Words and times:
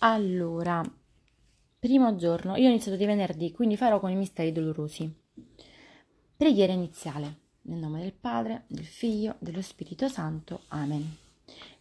Allora, 0.00 0.80
primo 1.76 2.14
giorno, 2.14 2.54
io 2.54 2.66
ho 2.66 2.70
iniziato 2.70 2.96
di 2.96 3.04
venerdì, 3.04 3.50
quindi 3.50 3.76
farò 3.76 3.98
con 3.98 4.12
i 4.12 4.14
misteri 4.14 4.52
dolorosi. 4.52 5.12
Preghiera 6.36 6.72
iniziale. 6.72 7.46
Nel 7.62 7.80
nome 7.80 8.02
del 8.02 8.12
Padre, 8.12 8.62
del 8.68 8.84
Figlio, 8.84 9.34
dello 9.40 9.60
Spirito 9.60 10.06
Santo. 10.06 10.60
Amen. 10.68 11.16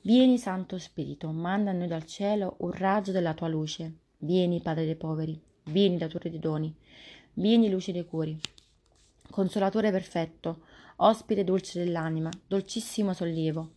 Vieni, 0.01 0.39
Santo 0.39 0.79
Spirito, 0.79 1.29
manda 1.29 1.69
a 1.69 1.73
noi 1.75 1.85
dal 1.85 2.07
cielo 2.07 2.55
un 2.61 2.71
raggio 2.71 3.11
della 3.11 3.35
tua 3.35 3.49
luce. 3.49 3.97
Vieni, 4.17 4.63
Padre 4.63 4.85
dei 4.85 4.95
poveri, 4.95 5.39
vieni, 5.65 5.97
datore 5.97 6.31
di 6.31 6.39
doni, 6.39 6.75
vieni, 7.33 7.69
luce 7.69 7.91
dei 7.91 8.07
cuori. 8.07 8.35
Consolatore 9.29 9.91
perfetto, 9.91 10.61
ospite 10.95 11.43
dolce 11.43 11.83
dell'anima, 11.83 12.31
dolcissimo 12.47 13.13
sollievo. 13.13 13.73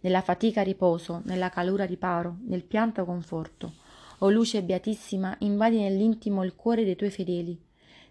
Nella 0.00 0.22
fatica 0.22 0.62
riposo, 0.62 1.20
nella 1.26 1.50
calura 1.50 1.84
riparo, 1.84 2.38
nel 2.46 2.64
pianto 2.64 3.04
conforto 3.04 3.80
o 4.22 4.30
luce 4.30 4.62
beatissima, 4.62 5.36
invadi 5.40 5.80
nell'intimo 5.80 6.44
il 6.44 6.54
cuore 6.54 6.84
dei 6.84 6.96
tuoi 6.96 7.10
fedeli. 7.10 7.60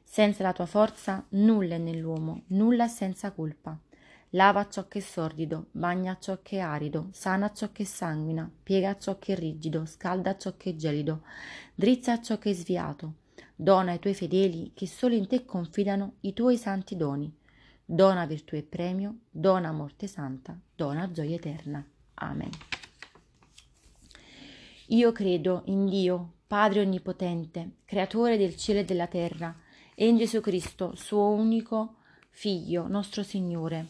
Senza 0.04 0.44
la 0.44 0.54
tua 0.54 0.66
forza 0.66 1.26
nulla 1.30 1.76
è 1.76 1.78
nell'uomo, 1.78 2.44
nulla 2.48 2.88
senza 2.88 3.32
colpa. 3.32 3.78
Lava 4.32 4.68
ciò 4.68 4.88
che 4.88 5.00
è 5.00 5.02
sordido, 5.02 5.68
bagna 5.72 6.18
ciò 6.20 6.40
che 6.42 6.58
è 6.58 6.60
arido, 6.60 7.10
sana 7.12 7.52
ciò 7.54 7.72
che 7.72 7.84
è 7.84 7.86
sanguina, 7.86 8.50
piega 8.64 8.98
ciò 8.98 9.20
che 9.20 9.34
è 9.34 9.36
rigido, 9.38 9.86
scalda 9.86 10.38
ciò 10.38 10.56
che 10.58 10.72
è 10.72 10.76
gelido, 10.76 11.24
drizza 11.76 12.22
ciò 12.22 12.38
che 12.38 12.52
è 12.52 12.54
sviato. 12.54 13.16
Dona 13.56 13.92
ai 13.92 14.00
tuoi 14.00 14.14
fedeli 14.14 14.72
che 14.74 14.88
solo 14.88 15.16
in 15.16 15.28
te 15.28 15.46
confidano 15.46 16.16
i 16.22 16.34
tuoi 16.34 16.58
santi 16.58 16.96
doni. 16.98 17.34
Dona 17.86 18.26
virtù 18.26 18.56
e 18.56 18.64
premio, 18.64 19.20
dona 19.30 19.72
morte 19.72 20.08
santa, 20.08 20.58
dona 20.76 21.10
gioia 21.12 21.36
eterna. 21.36 21.86
Amen. 22.16 22.71
Io 24.94 25.14
credo 25.14 25.62
in 25.68 25.86
Dio, 25.86 26.34
Padre 26.46 26.82
Onnipotente, 26.82 27.76
Creatore 27.86 28.36
del 28.36 28.58
cielo 28.58 28.80
e 28.80 28.84
della 28.84 29.08
terra, 29.08 29.58
e 29.96 30.06
in 30.06 30.18
Gesù 30.18 30.42
Cristo, 30.42 30.96
suo 30.98 31.30
unico 31.30 31.96
Figlio, 32.30 32.90
nostro 32.90 33.24
Signore, 33.24 33.88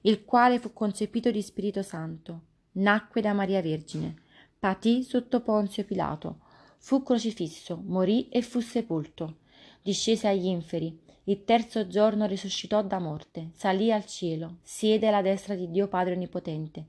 il 0.00 0.24
quale 0.24 0.58
fu 0.58 0.72
concepito 0.72 1.30
di 1.30 1.40
Spirito 1.42 1.80
Santo, 1.82 2.40
nacque 2.72 3.20
da 3.20 3.34
Maria 3.34 3.62
Vergine, 3.62 4.16
patì 4.58 5.04
sotto 5.04 5.42
Ponzio 5.42 5.84
Pilato, 5.84 6.40
fu 6.78 7.04
crocifisso, 7.04 7.80
morì 7.84 8.28
e 8.28 8.42
fu 8.42 8.58
sepolto, 8.58 9.36
discese 9.80 10.26
agli 10.26 10.46
inferi, 10.46 10.98
il 11.24 11.44
terzo 11.44 11.86
giorno 11.86 12.26
risuscitò 12.26 12.82
da 12.82 12.98
morte, 12.98 13.50
salì 13.54 13.92
al 13.92 14.06
cielo, 14.06 14.56
siede 14.62 15.06
alla 15.06 15.22
destra 15.22 15.54
di 15.54 15.70
Dio 15.70 15.86
Padre 15.86 16.14
Onnipotente, 16.14 16.86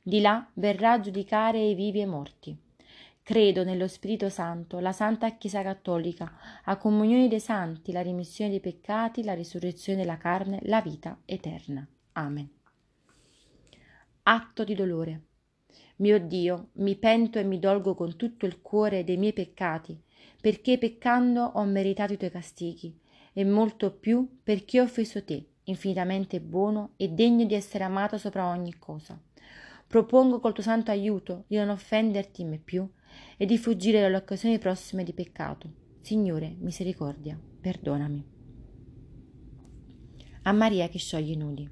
di 0.00 0.22
là 0.22 0.48
verrà 0.54 0.92
a 0.92 1.00
giudicare 1.00 1.62
i 1.62 1.74
vivi 1.74 1.98
e 1.98 2.04
i 2.04 2.06
morti. 2.06 2.58
Credo 3.28 3.62
nello 3.62 3.88
Spirito 3.88 4.30
Santo, 4.30 4.78
la 4.78 4.92
Santa 4.92 5.36
Chiesa 5.36 5.60
Cattolica, 5.60 6.32
a 6.64 6.78
comunione 6.78 7.28
dei 7.28 7.40
santi, 7.40 7.92
la 7.92 8.00
rimissione 8.00 8.48
dei 8.48 8.58
peccati, 8.58 9.22
la 9.22 9.34
risurrezione 9.34 9.98
della 9.98 10.16
carne, 10.16 10.60
la 10.62 10.80
vita 10.80 11.20
eterna. 11.26 11.86
Amen. 12.12 12.48
Atto 14.22 14.64
di 14.64 14.74
dolore. 14.74 15.24
Mio 15.96 16.18
Dio, 16.18 16.70
mi 16.76 16.96
pento 16.96 17.38
e 17.38 17.44
mi 17.44 17.58
dolgo 17.58 17.94
con 17.94 18.16
tutto 18.16 18.46
il 18.46 18.62
cuore 18.62 19.04
dei 19.04 19.18
miei 19.18 19.34
peccati, 19.34 20.00
perché 20.40 20.78
peccando 20.78 21.42
ho 21.42 21.64
meritato 21.64 22.14
i 22.14 22.16
tuoi 22.16 22.30
castighi, 22.30 22.98
e 23.34 23.44
molto 23.44 23.92
più 23.92 24.38
perché 24.42 24.80
ho 24.80 24.84
offeso 24.84 25.22
te, 25.22 25.48
infinitamente 25.64 26.40
buono 26.40 26.94
e 26.96 27.08
degno 27.08 27.44
di 27.44 27.52
essere 27.52 27.84
amato 27.84 28.16
sopra 28.16 28.46
ogni 28.46 28.78
cosa. 28.78 29.20
Propongo 29.86 30.40
col 30.40 30.54
tuo 30.54 30.62
santo 30.62 30.90
aiuto 30.90 31.44
di 31.46 31.56
non 31.56 31.68
offenderti 31.68 32.44
me 32.44 32.56
più 32.56 32.88
e 33.36 33.46
di 33.46 33.58
fuggire 33.58 34.00
dalle 34.00 34.16
occasioni 34.16 34.58
prossime 34.58 35.04
di 35.04 35.12
peccato. 35.12 35.72
Signore, 36.00 36.56
misericordia, 36.58 37.38
perdonami. 37.60 38.24
A 40.42 40.52
Maria 40.52 40.88
che 40.88 40.98
scioglie 40.98 41.32
i 41.32 41.36
nudi. 41.36 41.70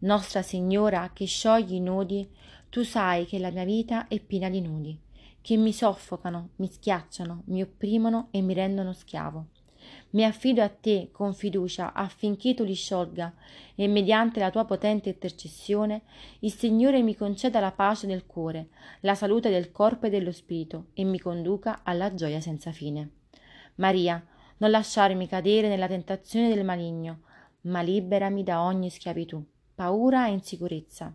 Nostra 0.00 0.42
Signora 0.42 1.10
che 1.12 1.26
sciogli 1.26 1.74
i 1.74 1.80
nudi, 1.80 2.28
tu 2.70 2.82
sai 2.82 3.26
che 3.26 3.38
la 3.38 3.50
mia 3.50 3.64
vita 3.64 4.08
è 4.08 4.18
piena 4.20 4.48
di 4.48 4.60
nudi, 4.60 4.98
che 5.42 5.56
mi 5.56 5.72
soffocano, 5.72 6.50
mi 6.56 6.68
schiacciano, 6.70 7.42
mi 7.46 7.62
opprimono 7.62 8.28
e 8.30 8.40
mi 8.40 8.54
rendono 8.54 8.92
schiavo. 8.92 9.48
Mi 10.12 10.24
affido 10.24 10.60
a 10.60 10.68
te 10.68 11.10
con 11.12 11.34
fiducia 11.34 11.92
affinché 11.92 12.52
tu 12.54 12.64
li 12.64 12.74
sciolga 12.74 13.32
e 13.76 13.86
mediante 13.86 14.40
la 14.40 14.50
tua 14.50 14.64
potente 14.64 15.10
intercessione 15.10 16.02
il 16.40 16.52
Signore 16.52 17.00
mi 17.00 17.14
conceda 17.14 17.60
la 17.60 17.70
pace 17.70 18.08
del 18.08 18.26
cuore, 18.26 18.70
la 19.00 19.14
salute 19.14 19.50
del 19.50 19.70
corpo 19.70 20.06
e 20.06 20.10
dello 20.10 20.32
spirito 20.32 20.86
e 20.94 21.04
mi 21.04 21.20
conduca 21.20 21.82
alla 21.84 22.12
gioia 22.12 22.40
senza 22.40 22.72
fine. 22.72 23.10
Maria, 23.76 24.24
non 24.56 24.70
lasciarmi 24.70 25.28
cadere 25.28 25.68
nella 25.68 25.86
tentazione 25.86 26.52
del 26.52 26.64
maligno, 26.64 27.20
ma 27.62 27.80
liberami 27.80 28.42
da 28.42 28.62
ogni 28.62 28.90
schiavitù, 28.90 29.40
paura 29.76 30.26
e 30.26 30.32
insicurezza. 30.32 31.14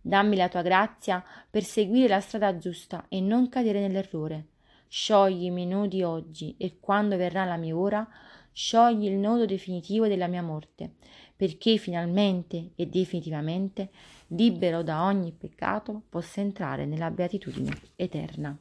Dammi 0.00 0.36
la 0.36 0.48
tua 0.48 0.62
grazia 0.62 1.24
per 1.50 1.64
seguire 1.64 2.06
la 2.06 2.20
strada 2.20 2.56
giusta 2.56 3.06
e 3.08 3.20
non 3.20 3.48
cadere 3.48 3.80
nell'errore 3.80 4.46
sciogli 4.88 5.44
i 5.44 5.50
miei 5.50 5.66
nodi 5.66 6.02
oggi 6.02 6.56
e 6.58 6.78
quando 6.80 7.16
verrà 7.16 7.44
la 7.44 7.56
mia 7.56 7.76
ora, 7.76 8.08
sciogli 8.58 9.06
il 9.06 9.16
nodo 9.16 9.46
definitivo 9.46 10.08
della 10.08 10.26
mia 10.26 10.42
morte, 10.42 10.96
perché 11.36 11.76
finalmente 11.76 12.72
e 12.74 12.88
definitivamente, 12.88 13.90
libero 14.30 14.82
da 14.82 15.04
ogni 15.04 15.30
peccato, 15.30 16.02
possa 16.08 16.40
entrare 16.40 16.84
nella 16.84 17.12
beatitudine 17.12 17.70
eterna. 17.94 18.58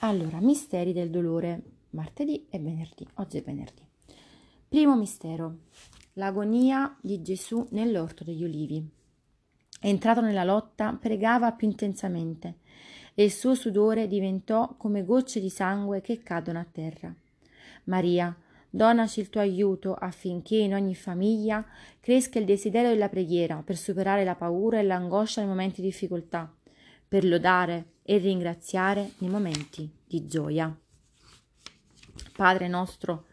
Allora, 0.00 0.40
misteri 0.40 0.92
del 0.92 1.08
dolore, 1.08 1.62
martedì 1.90 2.48
e 2.50 2.58
venerdì. 2.58 3.06
Oggi 3.14 3.38
è 3.38 3.42
venerdì. 3.44 3.86
Primo 4.66 4.96
mistero, 4.96 5.58
l'agonia 6.14 6.98
di 7.00 7.22
Gesù 7.22 7.64
nell'orto 7.70 8.24
degli 8.24 8.42
ulivi. 8.42 8.84
Entrato 9.82 10.20
nella 10.20 10.42
lotta, 10.42 10.98
pregava 11.00 11.52
più 11.52 11.68
intensamente 11.68 12.56
e 13.18 13.24
il 13.24 13.32
suo 13.32 13.56
sudore 13.56 14.06
diventò 14.06 14.76
come 14.76 15.04
gocce 15.04 15.40
di 15.40 15.50
sangue 15.50 16.00
che 16.00 16.22
cadono 16.22 16.60
a 16.60 16.66
terra. 16.70 17.12
Maria, 17.86 18.32
donaci 18.70 19.18
il 19.18 19.28
tuo 19.28 19.40
aiuto 19.40 19.92
affinché 19.92 20.54
in 20.54 20.72
ogni 20.72 20.94
famiglia 20.94 21.66
cresca 21.98 22.38
il 22.38 22.44
desiderio 22.44 22.90
della 22.90 23.08
preghiera 23.08 23.60
per 23.64 23.76
superare 23.76 24.22
la 24.22 24.36
paura 24.36 24.78
e 24.78 24.84
l'angoscia 24.84 25.40
nei 25.40 25.50
momenti 25.50 25.80
di 25.80 25.88
difficoltà, 25.88 26.48
per 27.08 27.24
lodare 27.24 27.94
e 28.04 28.18
ringraziare 28.18 29.14
nei 29.18 29.30
momenti 29.30 29.90
di 30.06 30.24
gioia. 30.28 30.72
Padre 32.36 32.68
nostro, 32.68 33.24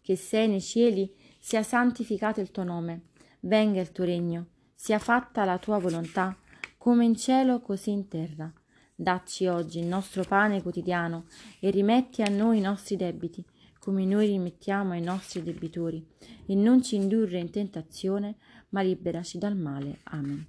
che 0.00 0.16
sei 0.16 0.48
nei 0.48 0.62
cieli, 0.62 1.14
sia 1.38 1.62
santificato 1.62 2.40
il 2.40 2.50
tuo 2.50 2.64
nome, 2.64 3.08
venga 3.40 3.82
il 3.82 3.92
tuo 3.92 4.04
regno, 4.04 4.46
sia 4.74 4.98
fatta 4.98 5.44
la 5.44 5.58
tua 5.58 5.76
volontà, 5.76 6.34
come 6.78 7.04
in 7.04 7.14
cielo 7.14 7.60
così 7.60 7.90
in 7.90 8.08
terra. 8.08 8.50
Dacci 8.96 9.48
oggi 9.48 9.80
il 9.80 9.86
nostro 9.86 10.22
pane 10.22 10.62
quotidiano 10.62 11.24
e 11.58 11.70
rimetti 11.70 12.22
a 12.22 12.28
noi 12.28 12.58
i 12.58 12.60
nostri 12.60 12.94
debiti, 12.94 13.44
come 13.80 14.04
noi 14.04 14.28
rimettiamo 14.28 14.92
ai 14.92 15.00
nostri 15.00 15.42
debitori, 15.42 16.06
e 16.46 16.54
non 16.54 16.80
ci 16.80 16.94
indurre 16.94 17.40
in 17.40 17.50
tentazione, 17.50 18.36
ma 18.68 18.82
liberaci 18.82 19.36
dal 19.36 19.56
male. 19.56 19.98
Amen. 20.04 20.46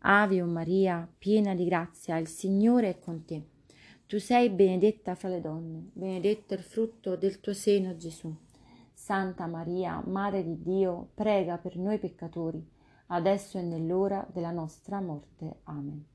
Ave 0.00 0.42
o 0.42 0.46
Maria, 0.46 1.08
piena 1.16 1.54
di 1.54 1.64
grazia, 1.64 2.16
il 2.16 2.26
Signore 2.26 2.88
è 2.88 2.98
con 2.98 3.24
te. 3.24 3.44
Tu 4.06 4.18
sei 4.18 4.50
benedetta 4.50 5.14
fra 5.14 5.28
le 5.28 5.40
donne, 5.40 5.90
benedetto 5.92 6.54
il 6.54 6.62
frutto 6.62 7.14
del 7.14 7.38
tuo 7.38 7.54
seno, 7.54 7.96
Gesù. 7.96 8.34
Santa 8.92 9.46
Maria, 9.46 10.02
Madre 10.04 10.42
di 10.42 10.60
Dio, 10.60 11.10
prega 11.14 11.56
per 11.56 11.76
noi 11.76 12.00
peccatori, 12.00 12.64
adesso 13.08 13.58
e 13.58 13.62
nell'ora 13.62 14.26
della 14.32 14.50
nostra 14.50 15.00
morte. 15.00 15.60
Amen. 15.64 16.14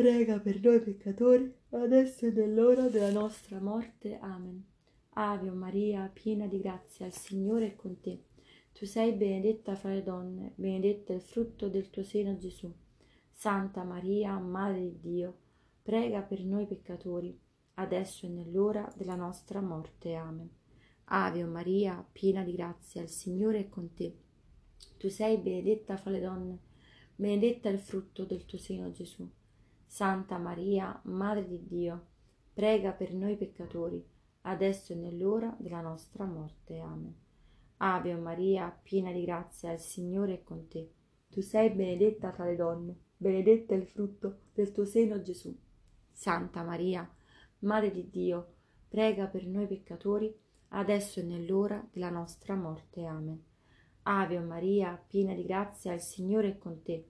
prega 0.00 0.38
per 0.38 0.62
noi 0.62 0.80
peccatori, 0.80 1.54
adesso 1.72 2.24
è 2.24 2.30
nell'ora 2.30 2.88
della 2.88 3.10
nostra 3.10 3.60
morte. 3.60 4.16
Amen. 4.18 4.64
Ave 5.10 5.50
Maria, 5.50 6.10
piena 6.10 6.46
di 6.46 6.58
grazia, 6.58 7.04
il 7.04 7.12
Signore 7.12 7.66
è 7.66 7.76
con 7.76 8.00
te. 8.00 8.22
Tu 8.72 8.86
sei 8.86 9.12
benedetta 9.12 9.76
fra 9.76 9.92
le 9.92 10.02
donne, 10.02 10.52
benedetto 10.54 11.12
è 11.12 11.16
il 11.16 11.20
frutto 11.20 11.68
del 11.68 11.90
tuo 11.90 12.02
seno, 12.02 12.34
Gesù. 12.38 12.72
Santa 13.30 13.84
Maria, 13.84 14.38
Madre 14.38 14.80
di 14.80 15.00
Dio, 15.00 15.36
prega 15.82 16.22
per 16.22 16.46
noi 16.46 16.64
peccatori, 16.64 17.38
adesso 17.74 18.24
e 18.24 18.30
nell'ora 18.30 18.90
della 18.96 19.16
nostra 19.16 19.60
morte. 19.60 20.14
Amen. 20.14 20.48
Ave 21.12 21.44
Maria, 21.44 22.02
piena 22.10 22.42
di 22.42 22.54
grazia, 22.54 23.02
il 23.02 23.10
Signore 23.10 23.58
è 23.58 23.68
con 23.68 23.92
te. 23.92 24.16
Tu 24.96 25.10
sei 25.10 25.36
benedetta 25.36 25.98
fra 25.98 26.10
le 26.10 26.20
donne, 26.20 26.58
benedetta 27.14 27.68
il 27.68 27.78
frutto 27.78 28.24
del 28.24 28.46
tuo 28.46 28.56
seno, 28.56 28.90
Gesù. 28.92 29.30
Santa 29.90 30.38
Maria, 30.38 31.00
Madre 31.06 31.48
di 31.48 31.66
Dio, 31.66 32.06
prega 32.54 32.92
per 32.92 33.12
noi 33.12 33.36
peccatori, 33.36 34.00
adesso 34.42 34.92
e 34.92 34.96
nell'ora 34.96 35.52
della 35.58 35.80
nostra 35.80 36.24
morte. 36.24 36.78
Amen. 36.78 37.12
Ave 37.78 38.14
Maria, 38.14 38.70
piena 38.70 39.10
di 39.10 39.24
grazia, 39.24 39.72
il 39.72 39.80
Signore 39.80 40.34
è 40.34 40.42
con 40.44 40.68
te. 40.68 40.92
Tu 41.28 41.40
sei 41.40 41.70
benedetta 41.70 42.30
tra 42.30 42.44
le 42.44 42.54
donne, 42.54 42.96
benedetta 43.16 43.74
il 43.74 43.84
frutto 43.84 44.42
del 44.54 44.70
tuo 44.70 44.84
seno, 44.84 45.20
Gesù. 45.22 45.52
Santa 46.12 46.62
Maria, 46.62 47.12
Madre 47.58 47.90
di 47.90 48.08
Dio, 48.08 48.54
prega 48.88 49.26
per 49.26 49.44
noi 49.44 49.66
peccatori, 49.66 50.32
adesso 50.68 51.18
e 51.18 51.24
nell'ora 51.24 51.84
della 51.90 52.10
nostra 52.10 52.54
morte. 52.54 53.04
Amen. 53.04 53.42
Ave 54.04 54.38
Maria, 54.38 54.96
piena 55.04 55.34
di 55.34 55.44
grazia, 55.44 55.92
il 55.92 56.00
Signore 56.00 56.50
è 56.50 56.58
con 56.58 56.80
te. 56.80 57.09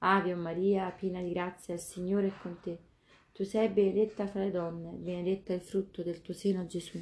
Ave 0.00 0.34
Maria, 0.34 0.90
piena 0.90 1.20
di 1.20 1.32
grazia, 1.32 1.74
il 1.74 1.80
Signore 1.80 2.28
è 2.28 2.32
con 2.40 2.58
te. 2.60 2.78
Tu 3.32 3.44
sei 3.44 3.68
benedetta 3.68 4.26
fra 4.26 4.40
le 4.40 4.50
donne, 4.50 4.90
benedetta 4.92 5.52
il 5.52 5.60
frutto 5.60 6.02
del 6.02 6.22
tuo 6.22 6.34
seno, 6.34 6.66
Gesù. 6.66 7.00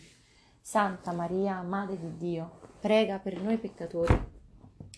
Santa 0.61 1.13
Maria, 1.13 1.61
Madre 1.63 1.99
di 1.99 2.17
Dio, 2.17 2.59
prega 2.81 3.19
per 3.19 3.41
noi 3.41 3.59
peccatori, 3.59 4.19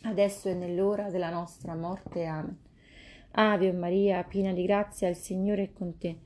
adesso 0.03 0.49
e 0.49 0.55
nell'ora 0.55 1.11
della 1.11 1.31
nostra 1.31 1.75
morte. 1.75 2.25
Amen. 2.25 2.59
Ave 3.33 3.73
Maria, 3.73 4.23
piena 4.25 4.53
di 4.53 4.65
grazia, 4.65 5.09
il 5.09 5.17
Signore 5.17 5.65
è 5.65 5.73
con 5.73 5.99
te. 5.99 6.21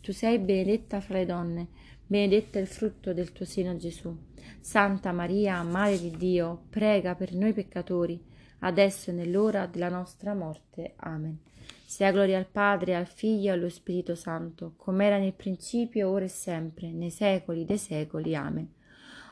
Tu 0.00 0.12
sei 0.12 0.38
benedetta 0.38 1.00
fra 1.00 1.18
le 1.18 1.26
donne, 1.26 1.68
benedetta 2.06 2.58
il 2.58 2.66
frutto 2.66 3.12
del 3.12 3.32
tuo 3.32 3.44
seno 3.44 3.76
Gesù. 3.76 4.16
Santa 4.60 5.12
Maria, 5.12 5.62
Madre 5.62 6.00
di 6.00 6.16
Dio, 6.16 6.64
prega 6.70 7.14
per 7.14 7.34
noi 7.34 7.52
peccatori, 7.52 8.20
adesso 8.60 9.10
e 9.10 9.12
nell'ora 9.12 9.66
della 9.66 9.88
nostra 9.88 10.34
morte. 10.34 10.94
Amen. 10.96 11.38
Sia 11.84 12.12
gloria 12.12 12.38
al 12.38 12.46
Padre, 12.46 12.94
al 12.94 13.06
Figlio 13.06 13.48
e 13.48 13.52
allo 13.52 13.68
Spirito 13.68 14.14
Santo, 14.14 14.74
come 14.76 15.06
era 15.06 15.18
nel 15.18 15.32
principio, 15.32 16.10
ora 16.10 16.24
e 16.24 16.28
sempre, 16.28 16.90
nei 16.92 17.10
secoli 17.10 17.64
dei 17.64 17.78
secoli. 17.78 18.34
Amen. 18.34 18.70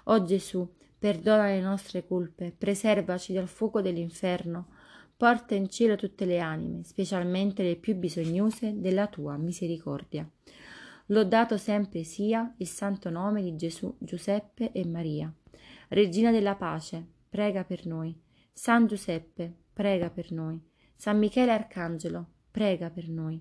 O 0.05 0.23
Gesù, 0.25 0.67
perdona 0.99 1.47
le 1.49 1.61
nostre 1.61 2.07
colpe, 2.07 2.55
preservaci 2.57 3.33
dal 3.33 3.49
fuoco 3.49 3.83
dell'inferno, 3.83 4.69
porta 5.17 5.55
in 5.55 5.69
cielo 5.69 5.97
tutte 5.97 6.25
le 6.25 6.39
anime, 6.39 6.83
specialmente 6.85 7.63
le 7.63 7.77
più 7.77 7.95
bisognose 7.95 8.81
della 8.81 9.07
tua 9.07 9.37
misericordia. 9.37 10.29
Lodato 11.11 11.57
sempre 11.57 12.03
sia 12.03 12.53
il 12.57 12.67
santo 12.67 13.11
nome 13.11 13.43
di 13.43 13.55
Gesù, 13.55 13.95
Giuseppe 13.99 14.73
e 14.73 14.85
Maria. 14.87 15.33
Regina 15.89 16.31
della 16.31 16.57
pace, 16.57 17.05
prega 17.29 17.65
per 17.65 17.87
noi. 17.87 18.19
San 18.59 18.87
Giuseppe, 18.87 19.55
prega 19.71 20.09
per 20.09 20.33
noi. 20.33 20.59
San 20.95 21.19
Michele 21.19 21.53
Arcangelo, 21.53 22.27
prega 22.51 22.89
per 22.89 23.07
noi. 23.07 23.39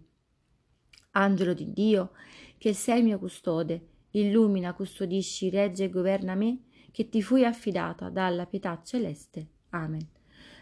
Angelo 1.12 1.54
di 1.54 1.72
Dio, 1.72 2.12
che 2.58 2.74
sei 2.74 3.02
mio 3.02 3.18
custode, 3.18 3.88
illumina, 4.12 4.74
custodisci, 4.74 5.50
regge 5.50 5.86
e 5.86 5.90
governa 5.90 6.36
me, 6.36 6.66
che 6.92 7.08
ti 7.08 7.22
fui 7.22 7.46
affidata 7.46 8.10
dalla 8.10 8.46
pietà 8.46 8.82
celeste. 8.84 9.48
Amen. 9.70 10.06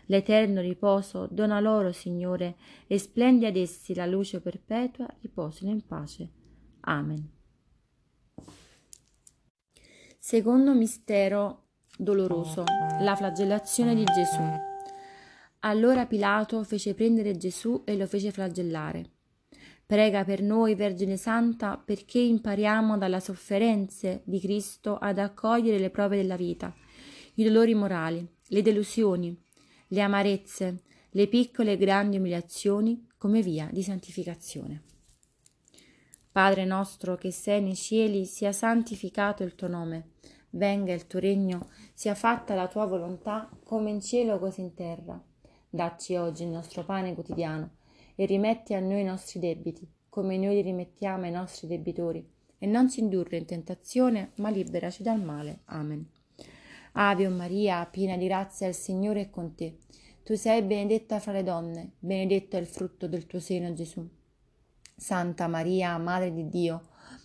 L'eterno 0.06 0.62
riposo 0.62 1.28
dona 1.32 1.60
loro, 1.60 1.92
Signore, 1.92 2.56
e 2.86 3.00
splendi 3.00 3.48
ad 3.48 3.56
essi 3.56 3.96
la 3.96 4.06
luce 4.06 4.40
perpetua, 4.40 5.08
riposino 5.22 5.72
in 5.72 5.84
pace. 5.84 6.30
Amen. 6.82 7.28
Secondo 10.20 10.76
mistero 10.76 11.63
doloroso, 11.98 12.64
la 13.02 13.16
flagellazione 13.16 13.96
di 13.96 14.04
Gesù. 14.04 14.42
Allora 15.60 16.06
Pilato 16.06 16.64
fece 16.64 16.94
prendere 16.94 17.38
Gesù 17.38 17.84
e 17.86 17.96
lo 17.96 18.06
fece 18.08 18.32
flagellare. 18.32 19.10
Prega 19.86 20.24
per 20.24 20.42
noi, 20.42 20.76
Vergine 20.76 21.18
Santa, 21.18 21.78
perché 21.78 22.20
impariamo 22.20 22.98
dalle 22.98 23.20
sofferenze 23.20 24.22
di 24.26 24.40
Cristo 24.40 24.98
ad 24.98 25.20
accogliere 25.20 25.78
le 25.78 25.90
prove 25.90 26.18
della 26.18 26.36
vita, 26.36 26.74
i 27.36 27.44
dolori 27.44 27.74
morali, 27.74 28.26
le 28.48 28.62
delusioni, 28.62 29.38
le 29.88 30.02
amarezze, 30.02 30.82
le 31.12 31.28
piccole 31.28 31.74
e 31.74 31.78
grandi 31.78 32.18
umiliazioni 32.18 33.08
come 33.18 33.42
via 33.42 33.70
di 33.72 33.84
santificazione. 33.84 34.82
Padre 36.32 36.66
nostro 36.66 37.16
che 37.16 37.32
sei 37.32 37.62
nei 37.62 37.76
cieli, 37.76 38.26
sia 38.26 38.52
santificato 38.52 39.44
il 39.44 39.54
tuo 39.54 39.68
nome, 39.68 40.14
venga 40.54 40.94
il 40.94 41.08
tuo 41.08 41.20
regno, 41.20 41.68
sia 41.94 42.16
fatta 42.16 42.56
la 42.56 42.68
tua 42.68 42.86
volontà, 42.86 43.50
come 43.64 43.90
in 43.90 44.02
cielo 44.02 44.40
così 44.40 44.62
in 44.62 44.74
terra. 44.74 45.22
Dacci 45.70 46.16
oggi 46.16 46.44
il 46.44 46.50
nostro 46.50 46.84
pane 46.84 47.14
quotidiano 47.14 47.78
e 48.16 48.26
rimetti 48.26 48.74
a 48.74 48.80
noi 48.80 49.02
i 49.02 49.06
nostri 49.06 49.40
debiti, 49.40 49.88
come 50.10 50.38
noi 50.38 50.56
li 50.56 50.62
rimettiamo 50.62 51.24
ai 51.26 51.32
nostri 51.32 51.68
debitori, 51.68 52.28
e 52.60 52.66
non 52.68 52.90
ci 52.90 53.00
indurre 53.00 53.38
in 53.38 53.46
tentazione, 53.46 54.32
ma 54.36 54.50
liberaci 54.50 55.02
dal 55.02 55.22
male. 55.22 55.62
Amen. 55.66 56.08
Ave 56.94 57.28
Maria, 57.28 57.86
piena 57.88 58.16
di 58.18 58.28
grazia, 58.28 58.68
il 58.68 58.76
Signore 58.76 59.22
è 59.22 59.30
con 59.30 59.56
te. 59.56 59.80
Tu 60.24 60.36
sei 60.36 60.62
benedetta 60.62 61.20
fra 61.20 61.32
le 61.32 61.44
donne, 61.44 61.94
benedetto 61.98 62.56
è 62.56 62.60
il 62.60 62.68
frutto 62.68 63.08
del 63.08 63.26
tuo 63.26 63.40
seno, 63.40 63.74
Gesù. 63.74 64.08
Santa 64.96 65.48
Maria, 65.48 65.98
Madre 65.98 66.32
di 66.32 66.48
Dio, 66.48 66.92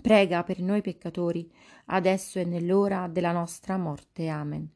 prega 0.00 0.42
per 0.42 0.60
noi 0.60 0.80
peccatori, 0.80 1.50
adesso 1.86 2.38
e 2.38 2.44
nell'ora 2.44 3.08
della 3.08 3.32
nostra 3.32 3.76
morte. 3.76 4.28
Amen. 4.28 4.68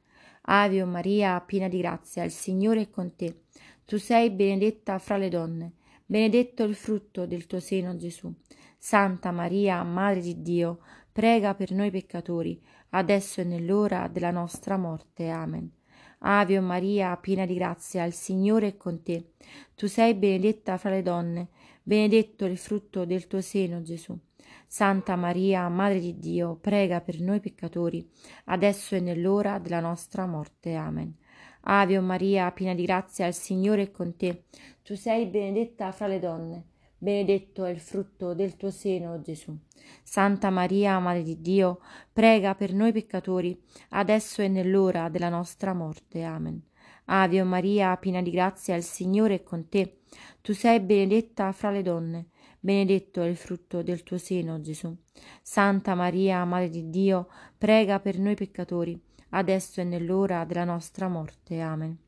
Ave 0.42 0.84
Maria, 0.84 1.40
piena 1.40 1.68
di 1.68 1.78
grazia, 1.78 2.24
il 2.24 2.30
Signore 2.30 2.82
è 2.82 2.90
con 2.90 3.14
te. 3.14 3.42
Tu 3.84 3.98
sei 3.98 4.30
benedetta 4.30 4.98
fra 4.98 5.16
le 5.16 5.28
donne, 5.28 5.72
benedetto 6.06 6.64
il 6.64 6.74
frutto 6.74 7.26
del 7.26 7.46
tuo 7.46 7.60
seno, 7.60 7.96
Gesù. 7.96 8.32
Santa 8.78 9.30
Maria, 9.30 9.82
Madre 9.82 10.20
di 10.20 10.40
Dio, 10.40 10.80
prega 11.10 11.54
per 11.54 11.72
noi 11.72 11.90
peccatori, 11.90 12.62
adesso 12.90 13.40
e 13.40 13.44
nell'ora 13.44 14.08
della 14.08 14.30
nostra 14.30 14.76
morte. 14.76 15.28
Amen. 15.28 15.77
Ave 16.20 16.58
Maria, 16.60 17.16
piena 17.16 17.46
di 17.46 17.54
grazia, 17.54 18.04
il 18.04 18.12
Signore 18.12 18.68
è 18.68 18.76
con 18.76 19.02
te. 19.02 19.32
Tu 19.74 19.86
sei 19.86 20.14
benedetta 20.14 20.76
fra 20.76 20.90
le 20.90 21.02
donne, 21.02 21.48
benedetto 21.82 22.44
il 22.44 22.58
frutto 22.58 23.04
del 23.04 23.26
tuo 23.26 23.40
seno, 23.40 23.82
Gesù. 23.82 24.18
Santa 24.66 25.16
Maria, 25.16 25.68
Madre 25.68 26.00
di 26.00 26.18
Dio, 26.18 26.56
prega 26.56 27.00
per 27.00 27.20
noi 27.20 27.40
peccatori, 27.40 28.06
adesso 28.46 28.94
e 28.96 29.00
nell'ora 29.00 29.58
della 29.58 29.80
nostra 29.80 30.26
morte. 30.26 30.74
Amen. 30.74 31.16
Ave 31.62 32.00
Maria, 32.00 32.50
piena 32.52 32.74
di 32.74 32.84
grazia, 32.84 33.26
il 33.26 33.34
Signore 33.34 33.82
è 33.82 33.90
con 33.90 34.16
te. 34.16 34.44
Tu 34.82 34.94
sei 34.94 35.26
benedetta 35.26 35.92
fra 35.92 36.06
le 36.06 36.18
donne, 36.18 36.64
benedetto 36.98 37.64
è 37.64 37.70
il 37.70 37.80
frutto 37.80 38.34
del 38.34 38.56
tuo 38.56 38.70
seno, 38.70 39.20
Gesù. 39.20 39.56
Santa 40.02 40.50
Maria, 40.50 40.98
Madre 40.98 41.22
di 41.22 41.40
Dio, 41.40 41.80
prega 42.12 42.54
per 42.54 42.74
noi 42.74 42.92
peccatori, 42.92 43.58
adesso 43.90 44.42
e 44.42 44.48
nell'ora 44.48 45.08
della 45.08 45.28
nostra 45.28 45.72
morte. 45.72 46.22
Amen. 46.24 46.60
Ave 47.06 47.42
Maria, 47.42 47.96
piena 47.96 48.20
di 48.20 48.30
grazia, 48.30 48.74
il 48.74 48.82
Signore 48.82 49.36
è 49.36 49.42
con 49.42 49.68
te. 49.68 50.00
Tu 50.42 50.52
sei 50.52 50.80
benedetta 50.80 51.50
fra 51.52 51.70
le 51.70 51.82
donne, 51.82 52.26
benedetto 52.60 53.22
è 53.22 53.26
il 53.26 53.36
frutto 53.36 53.82
del 53.82 54.02
tuo 54.02 54.18
seno, 54.18 54.60
Gesù. 54.60 54.94
Santa 55.40 55.94
Maria, 55.94 56.44
Madre 56.44 56.68
di 56.68 56.90
Dio, 56.90 57.28
prega 57.56 58.00
per 58.00 58.18
noi 58.18 58.34
peccatori, 58.34 59.00
adesso 59.30 59.80
e 59.80 59.84
nell'ora 59.84 60.44
della 60.44 60.64
nostra 60.64 61.08
morte. 61.08 61.60
Amen. 61.60 62.07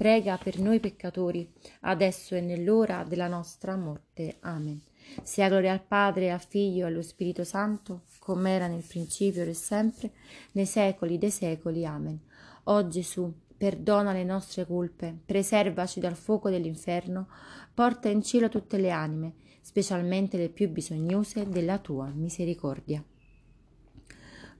prega 0.00 0.38
per 0.38 0.58
noi 0.58 0.80
peccatori, 0.80 1.46
adesso 1.80 2.34
e 2.34 2.40
nell'ora 2.40 3.04
della 3.06 3.28
nostra 3.28 3.76
morte. 3.76 4.36
Amen. 4.40 4.80
Sia 5.22 5.46
gloria 5.50 5.72
al 5.72 5.82
Padre, 5.82 6.30
al 6.30 6.40
Figlio 6.40 6.86
e 6.86 6.88
allo 6.88 7.02
Spirito 7.02 7.44
Santo, 7.44 8.04
come 8.18 8.50
era 8.50 8.66
nel 8.66 8.82
principio 8.82 9.42
e 9.42 9.52
sempre, 9.52 10.12
nei 10.52 10.64
secoli 10.64 11.18
dei 11.18 11.30
secoli. 11.30 11.84
Amen. 11.84 12.18
O 12.64 12.88
Gesù, 12.88 13.30
perdona 13.58 14.14
le 14.14 14.24
nostre 14.24 14.64
colpe, 14.64 15.14
preservaci 15.26 16.00
dal 16.00 16.16
fuoco 16.16 16.48
dell'inferno, 16.48 17.28
porta 17.74 18.08
in 18.08 18.22
cielo 18.22 18.48
tutte 18.48 18.78
le 18.78 18.88
anime, 18.88 19.34
specialmente 19.60 20.38
le 20.38 20.48
più 20.48 20.70
bisognose 20.70 21.46
della 21.46 21.76
tua 21.76 22.10
misericordia. 22.14 23.04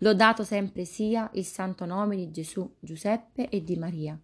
Lodato 0.01 0.45
sempre 0.45 0.85
sia 0.85 1.31
il 1.33 1.47
santo 1.47 1.87
nome 1.87 2.17
di 2.17 2.31
Gesù, 2.31 2.71
Giuseppe 2.79 3.49
e 3.49 3.65
di 3.65 3.77
Maria 3.77 4.21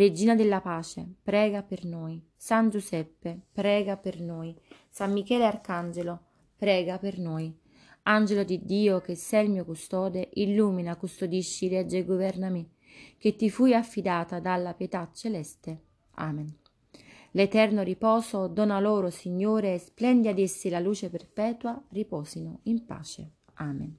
Regina 0.00 0.34
della 0.34 0.62
pace, 0.62 1.06
prega 1.22 1.62
per 1.62 1.84
noi. 1.84 2.26
San 2.34 2.70
Giuseppe, 2.70 3.38
prega 3.52 3.98
per 3.98 4.18
noi. 4.18 4.58
San 4.88 5.12
Michele 5.12 5.44
Arcangelo, 5.44 6.20
prega 6.56 6.96
per 6.96 7.18
noi. 7.18 7.54
Angelo 8.04 8.42
di 8.42 8.64
Dio, 8.64 9.02
che 9.02 9.14
sei 9.14 9.44
il 9.44 9.50
mio 9.50 9.66
custode, 9.66 10.30
illumina, 10.32 10.96
custodisci, 10.96 11.68
regge 11.68 11.98
e 11.98 12.04
governami, 12.06 12.66
che 13.18 13.36
ti 13.36 13.50
fui 13.50 13.74
affidata 13.74 14.40
dalla 14.40 14.72
pietà 14.72 15.06
celeste. 15.12 15.82
Amen. 16.12 16.50
L'eterno 17.32 17.82
riposo 17.82 18.46
dona 18.46 18.80
loro, 18.80 19.10
Signore, 19.10 19.74
e 19.74 19.78
splendi 19.78 20.28
ad 20.28 20.38
essi 20.38 20.70
la 20.70 20.80
luce 20.80 21.10
perpetua, 21.10 21.78
riposino 21.90 22.60
in 22.62 22.86
pace. 22.86 23.32
Amen. 23.56 23.94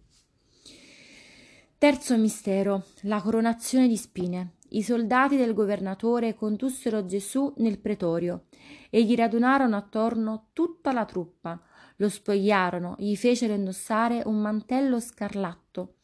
Terzo 1.78 2.18
mistero, 2.18 2.86
la 3.02 3.22
coronazione 3.22 3.88
di 3.88 3.98
spine 3.98 4.54
i 4.74 4.84
soldati 4.84 5.36
del 5.36 5.54
governatore 5.54 6.36
condussero 6.36 7.06
Gesù 7.06 7.54
nel 7.58 7.80
pretorio 7.80 8.46
e 8.90 9.04
gli 9.04 9.16
radunarono 9.16 9.76
attorno 9.76 10.48
tutta 10.54 10.92
la 10.94 11.06
truppa, 11.06 11.62
lo 11.98 12.10
spogliarono, 12.10 12.96
gli 12.98 13.16
fecero 13.16 13.54
indossare 13.54 14.22
un 14.26 14.40
mantello 14.40 15.00
scarlatto, 15.00 15.96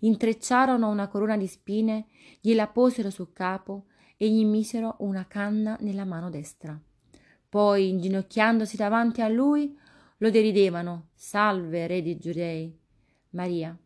intrecciarono 0.00 0.88
una 0.88 1.08
corona 1.08 1.36
di 1.36 1.46
spine, 1.46 2.06
gliela 2.40 2.66
posero 2.66 3.10
sul 3.10 3.32
capo 3.32 3.86
e 4.16 4.28
gli 4.28 4.44
misero 4.44 4.96
una 5.00 5.26
canna 5.26 5.76
nella 5.80 6.04
mano 6.04 6.28
destra. 6.30 6.78
Poi, 7.48 7.88
inginocchiandosi 7.88 8.76
davanti 8.76 9.22
a 9.22 9.28
lui, 9.28 9.76
lo 10.18 10.30
deridevano: 10.30 11.08
Salve, 11.14 11.86
re 11.86 12.02
di 12.02 12.18
Giudei. 12.18 12.76
Maria, 13.30 13.76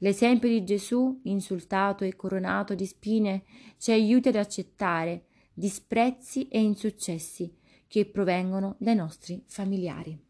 L'esempio 0.00 0.48
di 0.48 0.62
Gesù, 0.62 1.20
insultato 1.24 2.04
e 2.04 2.16
coronato 2.16 2.74
di 2.74 2.84
spine, 2.84 3.44
ci 3.78 3.92
aiuta 3.92 4.28
ad 4.28 4.36
accettare 4.36 5.24
disprezzi 5.54 6.48
e 6.48 6.60
insuccessi 6.60 7.56
che 7.88 8.04
provengono 8.04 8.76
dai 8.78 8.94
nostri 8.94 9.42
familiari. 9.46 10.22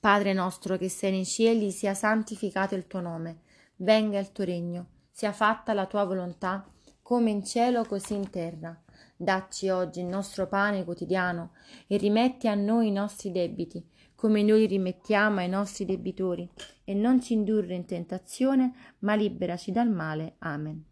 Padre 0.00 0.32
nostro 0.32 0.76
che 0.76 0.88
sei 0.88 1.12
nei 1.12 1.24
cieli, 1.24 1.70
sia 1.70 1.94
santificato 1.94 2.74
il 2.74 2.86
tuo 2.86 3.00
nome, 3.00 3.42
venga 3.76 4.18
il 4.18 4.32
tuo 4.32 4.44
regno, 4.44 4.88
sia 5.10 5.32
fatta 5.32 5.72
la 5.72 5.86
tua 5.86 6.04
volontà, 6.04 6.68
come 7.00 7.30
in 7.30 7.44
cielo 7.44 7.84
così 7.84 8.14
in 8.14 8.30
terra. 8.30 8.78
Dacci 9.16 9.68
oggi 9.68 10.00
il 10.00 10.06
nostro 10.06 10.48
pane 10.48 10.84
quotidiano 10.84 11.52
e 11.86 11.96
rimetti 11.98 12.48
a 12.48 12.54
noi 12.54 12.88
i 12.88 12.92
nostri 12.92 13.30
debiti, 13.30 13.82
come 14.24 14.42
noi 14.42 14.64
rimettiamo 14.64 15.40
ai 15.40 15.50
nostri 15.50 15.84
debitori, 15.84 16.48
e 16.82 16.94
non 16.94 17.20
ci 17.20 17.34
indurre 17.34 17.74
in 17.74 17.84
tentazione, 17.84 18.72
ma 19.00 19.14
liberaci 19.14 19.70
dal 19.70 19.90
male. 19.90 20.36
Amen. 20.38 20.82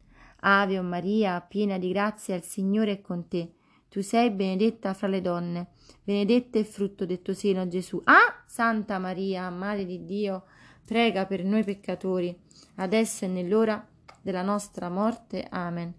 Ave 0.40 0.78
o 0.78 0.82
Maria, 0.82 1.40
piena 1.40 1.78
di 1.78 1.90
grazia, 1.92 2.34
il 2.34 2.42
Signore 2.42 2.92
è 2.92 3.00
con 3.00 3.28
te. 3.28 3.52
Tu 3.88 4.02
sei 4.02 4.28
benedetta 4.32 4.92
fra 4.92 5.08
le 5.08 5.22
donne, 5.22 5.68
benedetto 6.04 6.58
è 6.58 6.60
il 6.60 6.66
frutto 6.66 7.06
del 7.06 7.22
tuo 7.22 7.32
seno, 7.32 7.66
Gesù. 7.68 8.02
Ah, 8.04 8.44
Santa 8.44 8.98
Maria, 8.98 9.48
Madre 9.48 9.86
di 9.86 10.04
Dio, 10.04 10.44
prega 10.84 11.24
per 11.24 11.42
noi 11.42 11.64
peccatori, 11.64 12.38
adesso 12.74 13.24
e 13.24 13.28
nell'ora 13.28 13.82
della 14.20 14.42
nostra 14.42 14.90
morte. 14.90 15.46
Amen. 15.48 15.90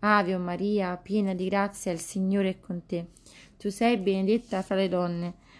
Ave 0.00 0.34
o 0.34 0.40
Maria, 0.40 0.96
piena 0.96 1.34
di 1.34 1.46
grazia, 1.46 1.92
il 1.92 2.00
Signore 2.00 2.48
è 2.48 2.58
con 2.58 2.84
te. 2.84 3.10
Tu 3.56 3.70
sei 3.70 3.96
benedetta 3.96 4.62
fra 4.62 4.74
le 4.74 4.88
donne, 4.88 5.34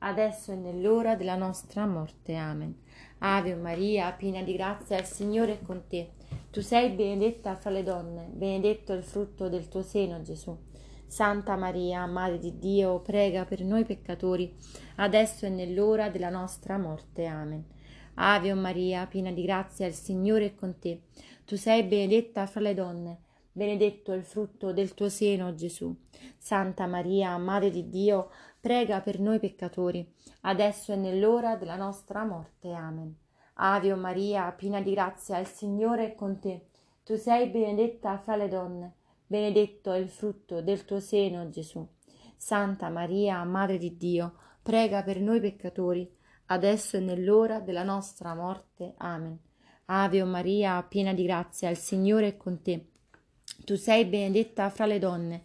adesso 0.00 0.52
e 0.52 0.56
nell'ora 0.56 1.16
della 1.16 1.36
nostra 1.36 1.86
morte. 1.86 2.34
Amen. 2.34 2.76
Ave 3.18 3.54
Maria, 3.54 4.12
piena 4.12 4.42
di 4.42 4.52
grazia, 4.54 4.98
il 4.98 5.04
Signore 5.04 5.60
è 5.60 5.62
con 5.62 5.86
te. 5.88 6.12
Tu 6.50 6.60
sei 6.60 6.90
benedetta 6.90 7.54
fra 7.54 7.70
le 7.70 7.82
donne, 7.82 8.28
benedetto 8.30 8.92
è 8.92 8.96
il 8.96 9.02
frutto 9.02 9.48
del 9.48 9.68
tuo 9.68 9.82
seno, 9.82 10.22
Gesù. 10.22 10.56
Santa 11.06 11.56
Maria, 11.56 12.06
Madre 12.06 12.38
di 12.38 12.58
Dio, 12.58 13.00
prega 13.00 13.44
per 13.44 13.62
noi 13.62 13.84
peccatori, 13.84 14.54
adesso 14.96 15.44
e 15.44 15.48
nell'ora 15.48 16.08
della 16.08 16.30
nostra 16.30 16.78
morte. 16.78 17.26
Amen. 17.26 17.64
Ave 18.14 18.54
Maria, 18.54 19.06
piena 19.06 19.32
di 19.32 19.42
grazia, 19.42 19.86
il 19.86 19.94
Signore 19.94 20.46
è 20.46 20.54
con 20.54 20.78
te. 20.78 21.02
Tu 21.44 21.56
sei 21.56 21.82
benedetta 21.82 22.46
fra 22.46 22.60
le 22.60 22.74
donne, 22.74 23.22
benedetto 23.50 24.12
è 24.12 24.16
il 24.16 24.24
frutto 24.24 24.72
del 24.72 24.94
tuo 24.94 25.08
seno, 25.08 25.54
Gesù. 25.54 25.94
Santa 26.38 26.86
Maria, 26.86 27.36
Madre 27.38 27.70
di 27.70 27.88
Dio, 27.88 28.28
prega 28.28 28.49
per 28.60 29.18
noi 29.18 29.38
peccatori, 29.38 30.06
adesso 30.42 30.92
e 30.92 30.96
nell'ora 30.96 31.56
della 31.56 31.76
nostra 31.76 32.24
morte. 32.24 32.72
Amen. 32.72 33.16
Ave 33.54 33.94
Maria, 33.94 34.50
piena 34.52 34.80
di 34.80 34.92
grazia, 34.92 35.38
il 35.38 35.46
Signore 35.46 36.12
è 36.12 36.14
con 36.14 36.38
te. 36.38 36.68
Tu 37.02 37.16
sei 37.16 37.48
benedetta 37.48 38.18
fra 38.18 38.36
le 38.36 38.48
donne, 38.48 38.94
benedetto 39.26 39.92
è 39.92 39.98
il 39.98 40.08
frutto 40.08 40.62
del 40.62 40.84
tuo 40.84 41.00
seno, 41.00 41.48
Gesù. 41.48 41.86
Santa 42.36 42.88
Maria, 42.88 43.42
Madre 43.44 43.78
di 43.78 43.96
Dio, 43.96 44.34
prega 44.62 45.02
per 45.02 45.20
noi 45.20 45.40
peccatori, 45.40 46.10
adesso 46.46 46.96
e 46.96 47.00
nell'ora 47.00 47.60
della 47.60 47.82
nostra 47.82 48.34
morte. 48.34 48.94
Amen. 48.98 49.38
Ave 49.86 50.22
Maria, 50.24 50.82
piena 50.82 51.12
di 51.12 51.24
grazia, 51.24 51.68
il 51.68 51.76
Signore 51.76 52.28
è 52.28 52.36
con 52.36 52.62
te. 52.62 52.90
Tu 53.64 53.74
sei 53.74 54.04
benedetta 54.04 54.70
fra 54.70 54.86
le 54.86 54.98
donne, 54.98 55.44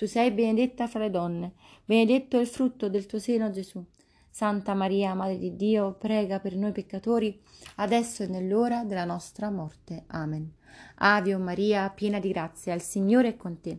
Tu 0.00 0.06
sei 0.06 0.30
benedetta 0.30 0.86
fra 0.86 1.00
le 1.00 1.10
donne, 1.10 1.52
benedetto 1.84 2.38
è 2.38 2.40
il 2.40 2.46
frutto 2.46 2.88
del 2.88 3.04
tuo 3.04 3.18
seno, 3.18 3.50
Gesù. 3.50 3.84
Santa 4.30 4.72
Maria, 4.72 5.12
Madre 5.12 5.36
di 5.36 5.56
Dio, 5.56 5.92
prega 5.92 6.40
per 6.40 6.56
noi 6.56 6.72
peccatori, 6.72 7.38
adesso 7.74 8.22
e 8.22 8.26
nell'ora 8.26 8.84
della 8.84 9.04
nostra 9.04 9.50
morte. 9.50 10.04
Amen. 10.06 10.54
Ave 10.94 11.36
Maria, 11.36 11.90
piena 11.90 12.18
di 12.18 12.30
grazia, 12.30 12.72
il 12.72 12.80
Signore 12.80 13.28
è 13.28 13.36
con 13.36 13.60
te. 13.60 13.78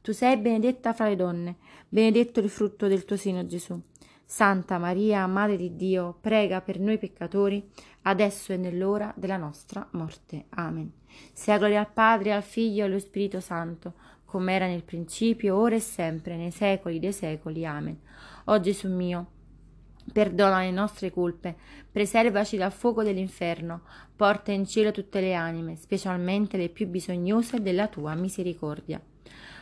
Tu 0.00 0.10
sei 0.12 0.38
benedetta 0.38 0.92
fra 0.92 1.06
le 1.06 1.14
donne, 1.14 1.58
benedetto 1.88 2.40
il 2.40 2.50
frutto 2.50 2.88
del 2.88 3.04
tuo 3.04 3.16
seno, 3.16 3.46
Gesù. 3.46 3.80
Santa 4.24 4.76
Maria, 4.76 5.24
Madre 5.28 5.56
di 5.56 5.76
Dio, 5.76 6.18
prega 6.20 6.60
per 6.62 6.80
noi 6.80 6.98
peccatori, 6.98 7.64
adesso 8.02 8.52
e 8.52 8.56
nell'ora 8.56 9.14
della 9.16 9.36
nostra 9.36 9.86
morte. 9.92 10.46
Amen. 10.48 10.90
Sia 11.32 11.58
gloria 11.58 11.78
al 11.78 11.92
Padre, 11.92 12.32
al 12.32 12.42
Figlio 12.42 12.82
e 12.82 12.86
allo 12.86 12.98
Spirito 12.98 13.38
Santo, 13.38 13.94
come 14.30 14.54
era 14.54 14.68
nel 14.68 14.84
principio, 14.84 15.56
ora 15.56 15.74
e 15.74 15.80
sempre, 15.80 16.36
nei 16.36 16.52
secoli 16.52 17.00
dei 17.00 17.12
secoli. 17.12 17.66
Amen. 17.66 17.98
O 18.44 18.60
Gesù 18.60 18.88
mio, 18.88 19.26
perdona 20.12 20.60
le 20.60 20.70
nostre 20.70 21.10
colpe, 21.10 21.56
preservaci 21.90 22.56
dal 22.56 22.70
fuoco 22.70 23.02
dell'inferno, 23.02 23.82
porta 24.14 24.52
in 24.52 24.66
cielo 24.66 24.92
tutte 24.92 25.20
le 25.20 25.34
anime, 25.34 25.74
specialmente 25.74 26.56
le 26.56 26.68
più 26.68 26.86
bisognose 26.86 27.60
della 27.60 27.88
tua 27.88 28.14
misericordia. 28.14 29.02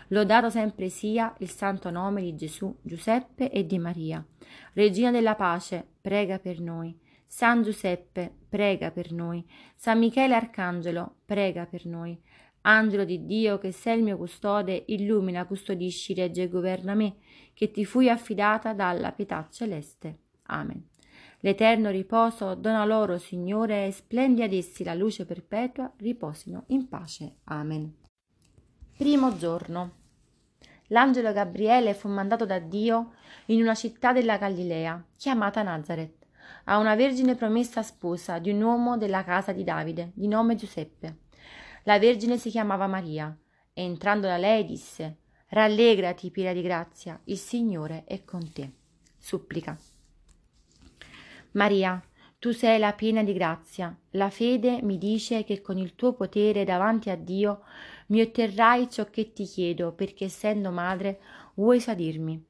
Lodato 0.08 0.50
sempre 0.50 0.90
sia 0.90 1.34
il 1.38 1.48
santo 1.48 1.88
nome 1.88 2.20
di 2.20 2.34
Gesù, 2.34 2.76
Giuseppe 2.82 3.50
e 3.50 3.64
di 3.64 3.78
Maria. 3.78 4.22
Regina 4.74 5.10
della 5.10 5.34
pace, 5.34 5.82
prega 5.98 6.38
per 6.38 6.60
noi. 6.60 6.94
San 7.26 7.62
Giuseppe, 7.62 8.30
prega 8.50 8.90
per 8.90 9.12
noi. 9.12 9.42
San 9.76 9.98
Michele 9.98 10.34
Arcangelo, 10.34 11.16
prega 11.24 11.64
per 11.64 11.86
noi. 11.86 12.20
Angelo 12.62 13.04
di 13.04 13.24
Dio, 13.24 13.58
che 13.58 13.72
sei 13.72 13.98
il 13.98 14.04
mio 14.04 14.16
custode, 14.16 14.84
illumina, 14.88 15.46
custodisci, 15.46 16.14
regge 16.14 16.42
e 16.42 16.48
governa 16.48 16.94
me, 16.94 17.16
che 17.54 17.70
ti 17.70 17.84
fui 17.84 18.08
affidata 18.08 18.72
dalla 18.72 19.12
pietà 19.12 19.46
celeste. 19.50 20.18
Amen. 20.44 20.88
L'eterno 21.40 21.90
riposo 21.90 22.54
dona 22.54 22.84
loro, 22.84 23.16
Signore, 23.18 23.86
e 23.86 23.92
splendi 23.92 24.42
ad 24.42 24.52
essi 24.52 24.82
la 24.82 24.94
luce 24.94 25.24
perpetua, 25.24 25.92
riposino 25.98 26.64
in 26.68 26.88
pace. 26.88 27.36
Amen. 27.44 27.94
Primo 28.96 29.36
giorno. 29.36 29.92
L'angelo 30.88 31.32
Gabriele 31.32 31.94
fu 31.94 32.08
mandato 32.08 32.44
da 32.44 32.58
Dio 32.58 33.12
in 33.46 33.60
una 33.60 33.74
città 33.74 34.12
della 34.12 34.38
Galilea, 34.38 35.04
chiamata 35.16 35.62
Nazareth, 35.62 36.26
a 36.64 36.78
una 36.78 36.96
vergine 36.96 37.34
promessa 37.34 37.82
sposa 37.82 38.38
di 38.38 38.50
un 38.50 38.60
uomo 38.60 38.96
della 38.96 39.22
casa 39.22 39.52
di 39.52 39.62
Davide, 39.62 40.10
di 40.14 40.26
nome 40.26 40.56
Giuseppe. 40.56 41.27
La 41.88 41.98
vergine 41.98 42.36
si 42.36 42.50
chiamava 42.50 42.86
Maria, 42.86 43.34
e 43.72 43.82
entrando 43.82 44.26
da 44.26 44.36
lei 44.36 44.66
disse, 44.66 45.20
Rallegrati, 45.46 46.30
piena 46.30 46.52
di 46.52 46.60
grazia, 46.60 47.18
il 47.24 47.38
Signore 47.38 48.04
è 48.04 48.24
con 48.24 48.52
te. 48.52 48.70
Supplica. 49.16 49.74
Maria, 51.52 51.98
tu 52.38 52.50
sei 52.50 52.78
la 52.78 52.92
piena 52.92 53.22
di 53.22 53.32
grazia. 53.32 53.98
La 54.10 54.28
fede 54.28 54.82
mi 54.82 54.98
dice 54.98 55.44
che 55.44 55.62
con 55.62 55.78
il 55.78 55.94
tuo 55.94 56.12
potere 56.12 56.64
davanti 56.64 57.08
a 57.08 57.16
Dio 57.16 57.62
mi 58.08 58.20
otterrai 58.20 58.90
ciò 58.90 59.06
che 59.06 59.32
ti 59.32 59.44
chiedo, 59.44 59.92
perché 59.92 60.26
essendo 60.26 60.70
madre 60.70 61.20
vuoi 61.54 61.80
sadirmi. 61.80 62.44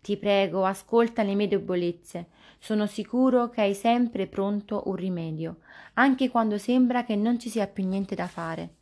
Ti 0.00 0.16
prego, 0.16 0.64
ascolta 0.64 1.24
le 1.24 1.34
mie 1.34 1.48
debolezze. 1.48 2.28
Sono 2.60 2.86
sicuro 2.86 3.50
che 3.50 3.62
hai 3.62 3.74
sempre 3.74 4.28
pronto 4.28 4.84
un 4.86 4.94
rimedio, 4.94 5.56
anche 5.94 6.30
quando 6.30 6.56
sembra 6.56 7.02
che 7.02 7.16
non 7.16 7.40
ci 7.40 7.48
sia 7.48 7.66
più 7.66 7.84
niente 7.84 8.14
da 8.14 8.28
fare. 8.28 8.75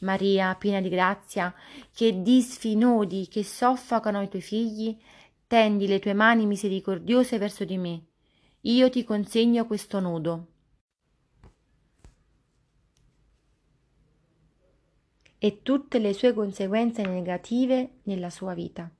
Maria, 0.00 0.54
piena 0.54 0.80
di 0.80 0.88
grazia, 0.88 1.54
che 1.92 2.22
disfi 2.22 2.72
i 2.72 2.76
nodi 2.76 3.28
che 3.28 3.44
soffocano 3.44 4.22
i 4.22 4.28
tuoi 4.28 4.42
figli, 4.42 4.96
tendi 5.46 5.86
le 5.86 5.98
tue 5.98 6.12
mani 6.12 6.46
misericordiose 6.46 7.38
verso 7.38 7.64
di 7.64 7.78
me. 7.78 8.02
Io 8.62 8.90
ti 8.90 9.04
consegno 9.04 9.66
questo 9.66 10.00
nodo. 10.00 10.46
e 15.38 15.62
tutte 15.62 15.98
le 16.00 16.12
sue 16.12 16.34
conseguenze 16.34 17.02
negative 17.02 18.00
nella 18.04 18.28
sua 18.28 18.54
vita. 18.54 18.90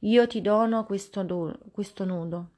Io 0.00 0.26
ti 0.26 0.40
dono 0.40 0.84
questo, 0.84 1.22
do, 1.22 1.58
questo 1.70 2.04
nodo. 2.04 2.52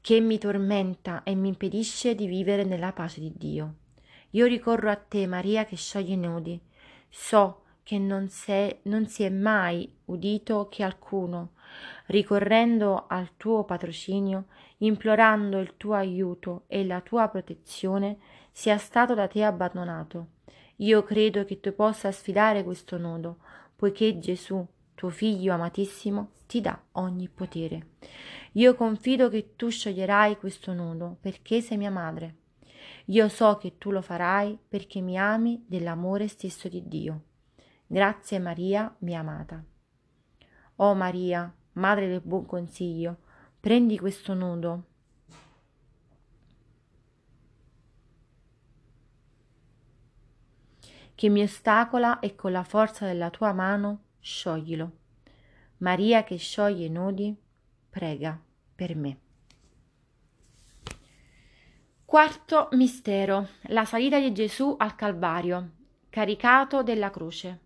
Che 0.00 0.20
mi 0.20 0.38
tormenta 0.38 1.22
e 1.22 1.34
mi 1.34 1.48
impedisce 1.48 2.14
di 2.14 2.26
vivere 2.26 2.64
nella 2.64 2.92
pace 2.92 3.20
di 3.20 3.32
Dio. 3.36 3.74
Io 4.30 4.46
ricorro 4.46 4.90
a 4.90 4.96
te, 4.96 5.26
Maria, 5.26 5.64
che 5.64 5.76
scioglie 5.76 6.14
i 6.14 6.16
nodi. 6.16 6.60
So 7.08 7.62
che 7.82 7.98
non, 7.98 8.28
se, 8.28 8.80
non 8.82 9.06
si 9.08 9.24
è 9.24 9.30
mai 9.30 9.92
udito 10.06 10.68
che 10.70 10.84
alcuno, 10.84 11.54
ricorrendo 12.06 13.06
al 13.08 13.30
tuo 13.36 13.64
patrocinio, 13.64 14.46
implorando 14.78 15.58
il 15.58 15.76
tuo 15.76 15.94
aiuto 15.94 16.64
e 16.68 16.86
la 16.86 17.00
tua 17.00 17.28
protezione, 17.28 18.18
sia 18.52 18.78
stato 18.78 19.14
da 19.14 19.26
te 19.26 19.42
abbandonato. 19.42 20.28
Io 20.76 21.02
credo 21.02 21.44
che 21.44 21.60
tu 21.60 21.74
possa 21.74 22.12
sfidare 22.12 22.62
questo 22.62 22.96
nodo, 22.96 23.38
poiché 23.74 24.18
Gesù, 24.18 24.64
tuo 24.94 25.10
figlio 25.10 25.52
amatissimo, 25.52 26.30
ti 26.46 26.60
dà 26.60 26.80
ogni 26.92 27.28
potere. 27.28 27.86
Io 28.52 28.74
confido 28.74 29.28
che 29.28 29.54
tu 29.54 29.68
scioglierai 29.68 30.36
questo 30.36 30.72
nodo, 30.72 31.18
perché 31.20 31.60
sei 31.60 31.76
mia 31.76 31.90
madre. 31.90 32.36
Io 33.06 33.28
so 33.28 33.56
che 33.56 33.78
tu 33.78 33.90
lo 33.90 34.02
farai 34.02 34.58
perché 34.68 35.00
mi 35.00 35.18
ami 35.18 35.64
dell'amore 35.66 36.28
stesso 36.28 36.68
di 36.68 36.86
Dio. 36.86 37.22
Grazie 37.86 38.38
Maria, 38.38 38.94
mia 39.00 39.20
amata. 39.20 39.64
O 40.76 40.94
Maria, 40.94 41.52
Madre 41.72 42.08
del 42.08 42.20
Buon 42.22 42.46
Consiglio, 42.46 43.18
prendi 43.58 43.98
questo 43.98 44.34
nudo. 44.34 44.84
che 51.20 51.28
mi 51.28 51.42
ostacola 51.42 52.18
e 52.18 52.34
con 52.34 52.50
la 52.50 52.64
forza 52.64 53.04
della 53.04 53.28
tua 53.28 53.52
mano 53.52 54.04
scioglilo. 54.20 54.92
Maria 55.80 56.24
che 56.24 56.38
scioglie 56.38 56.86
i 56.86 56.88
nodi, 56.88 57.36
prega 57.90 58.40
per 58.74 58.96
me. 58.96 59.18
Quarto 62.04 62.68
mistero, 62.72 63.48
la 63.68 63.84
salita 63.84 64.18
di 64.18 64.32
Gesù 64.32 64.74
al 64.78 64.96
Calvario, 64.96 65.70
caricato 66.08 66.82
della 66.82 67.10
croce. 67.10 67.58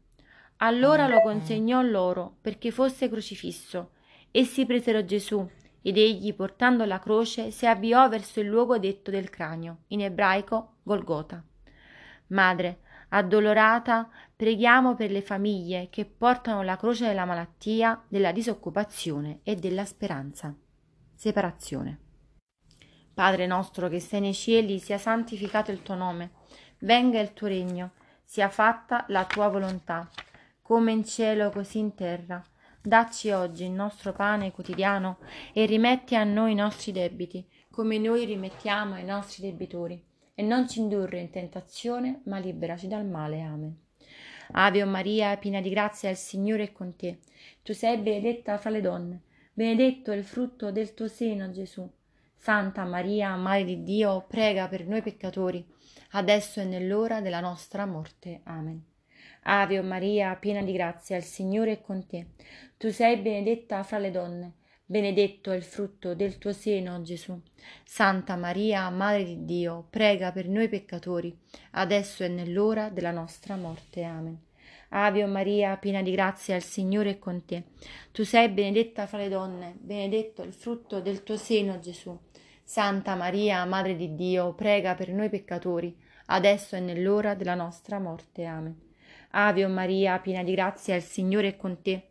Allora 0.59 1.07
lo 1.09 1.21
consegnò 1.23 1.81
loro 1.83 2.37
perché 2.41 2.71
fosse 2.71 3.09
crocifisso. 3.09 3.93
Essi 4.31 4.67
presero 4.67 5.05
Gesù 5.05 5.49
ed 5.81 5.97
egli, 5.97 6.35
portando 6.35 6.85
la 6.85 6.99
croce, 6.99 7.51
si 7.51 7.67
avviò 7.67 8.09
verso 8.09 8.41
il 8.41 8.47
luogo 8.47 8.79
detto 8.79 9.11
del 9.11 9.31
cranio, 9.31 9.85
in 9.89 10.03
ebraico 10.03 10.77
Golgota. 10.83 11.43
Madre, 12.29 12.81
addolorata, 13.17 14.09
preghiamo 14.35 14.95
per 14.95 15.11
le 15.11 15.23
famiglie 15.23 15.89
che 15.89 16.05
portano 16.05 16.63
la 16.63 16.77
croce 16.77 17.07
della 17.07 17.25
malattia, 17.25 18.03
della 18.09 18.33
disoccupazione 18.33 19.41
e 19.45 19.55
della 19.55 19.85
speranza. 19.85 20.55
Separazione. 21.15 22.01
Padre 23.15 23.47
nostro 23.47 23.89
che 23.89 24.01
sei 24.01 24.21
nei 24.21 24.35
cieli, 24.35 24.81
sia 24.81 24.99
santificato 24.99 25.71
il 25.71 25.83
tuo 25.83 25.95
nome, 25.95 26.33
venga 26.81 27.21
il 27.21 27.33
tuo 27.33 27.47
regno, 27.47 27.93
sia 28.25 28.49
fatta 28.49 29.05
la 29.09 29.25
tua 29.25 29.47
volontà, 29.47 30.09
come 30.61 30.91
in 30.91 31.05
cielo 31.05 31.51
così 31.51 31.79
in 31.79 31.95
terra. 31.95 32.43
Dacci 32.83 33.31
oggi 33.31 33.65
il 33.65 33.71
nostro 33.71 34.13
pane 34.13 34.51
quotidiano 34.51 35.19
e 35.53 35.65
rimetti 35.67 36.17
a 36.17 36.25
noi 36.25 36.53
i 36.53 36.57
nostri 36.57 36.91
debiti, 36.91 37.49
come 37.71 37.97
noi 37.99 38.25
rimettiamo 38.25 38.95
ai 38.95 39.05
nostri 39.05 39.43
debitori. 39.43 40.13
E 40.35 40.43
non 40.43 40.69
ci 40.69 40.81
indurre 40.81 41.21
in 41.21 41.31
tentazione, 41.31 42.21
ma 42.25 42.39
liberaci 42.39 42.89
dal 42.89 43.07
male. 43.07 43.41
Amen. 43.41 43.79
Ave 44.53 44.83
o 44.83 44.87
Maria, 44.87 45.37
piena 45.37 45.61
di 45.61 45.71
grazia, 45.71 46.11
il 46.11 46.17
Signore 46.17 46.65
è 46.65 46.73
con 46.73 46.97
te. 46.97 47.19
Tu 47.63 47.73
sei 47.73 47.99
benedetta 47.99 48.59
fra 48.59 48.71
le 48.71 48.81
donne, 48.81 49.21
benedetto 49.53 50.11
è 50.11 50.17
il 50.17 50.25
frutto 50.25 50.71
del 50.71 50.93
tuo 50.95 51.09
seno, 51.09 51.51
Gesù. 51.51 51.89
Santa 52.37 52.85
Maria, 52.85 53.35
Madre 53.37 53.65
di 53.65 53.83
Dio, 53.83 54.25
prega 54.29 54.69
per 54.69 54.87
noi 54.87 55.01
peccatori, 55.01 55.65
adesso 56.11 56.61
e 56.61 56.65
nell'ora 56.65 57.21
della 57.21 57.41
nostra 57.41 57.87
morte. 57.87 58.41
Amen. 58.45 58.85
Ave 59.45 59.79
o 59.79 59.83
Maria, 59.83 60.35
piena 60.37 60.63
di 60.63 60.73
grazia, 60.73 61.17
il 61.17 61.23
Signore 61.23 61.73
è 61.73 61.81
con 61.81 62.07
te. 62.07 62.27
Tu 62.77 62.91
sei 62.91 63.17
benedetta 63.19 63.83
fra 63.83 63.99
le 63.99 64.11
donne, 64.11 64.53
benedetto 64.87 65.51
è 65.51 65.57
il 65.57 65.63
frutto 65.63 66.15
del 66.15 66.39
tuo 66.39 66.53
seno, 66.53 67.01
Gesù. 67.03 67.41
Santa 67.85 68.37
Maria, 68.37 68.89
Madre 68.91 69.25
di 69.25 69.45
Dio, 69.45 69.87
prega 69.89 70.31
per 70.33 70.49
noi 70.49 70.69
peccatori, 70.69 71.37
adesso 71.73 72.25
e 72.25 72.29
nell'ora 72.29 72.91
della 72.91 73.11
nostra 73.11 73.57
morte. 73.57 74.03
Amen. 74.03 74.39
Ave 74.91 75.25
Maria, 75.27 75.77
piena 75.77 76.03
di 76.03 76.13
grazia, 76.13 76.55
il 76.55 76.63
Signore 76.63 77.11
è 77.11 77.19
con 77.19 77.45
te. 77.45 77.65
Tu 78.13 78.25
sei 78.25 78.49
benedetta 78.49 79.07
fra 79.07 79.19
le 79.19 79.29
donne, 79.29 79.75
benedetto 79.81 80.43
è 80.43 80.47
il 80.47 80.53
frutto 80.53 81.01
del 81.01 81.23
tuo 81.23 81.37
seno, 81.37 81.81
Gesù. 81.81 82.17
Santa 82.63 83.15
Maria, 83.15 83.65
Madre 83.65 83.97
di 83.97 84.15
Dio, 84.15 84.55
prega 84.55 84.95
per 84.95 85.11
noi 85.11 85.29
peccatori, 85.29 85.97
adesso 86.27 86.77
e 86.77 86.81
nell'ora 86.81 87.35
della 87.35 87.55
nostra 87.55 87.99
morte. 87.99 88.45
Amen. 88.45 88.81
Ave 89.31 89.67
Maria, 89.67 90.19
piena 90.21 90.45
di 90.45 90.53
grazia, 90.53 90.95
il 90.95 91.03
Signore 91.03 91.49
è 91.49 91.57
con 91.57 91.83
te. 91.83 92.11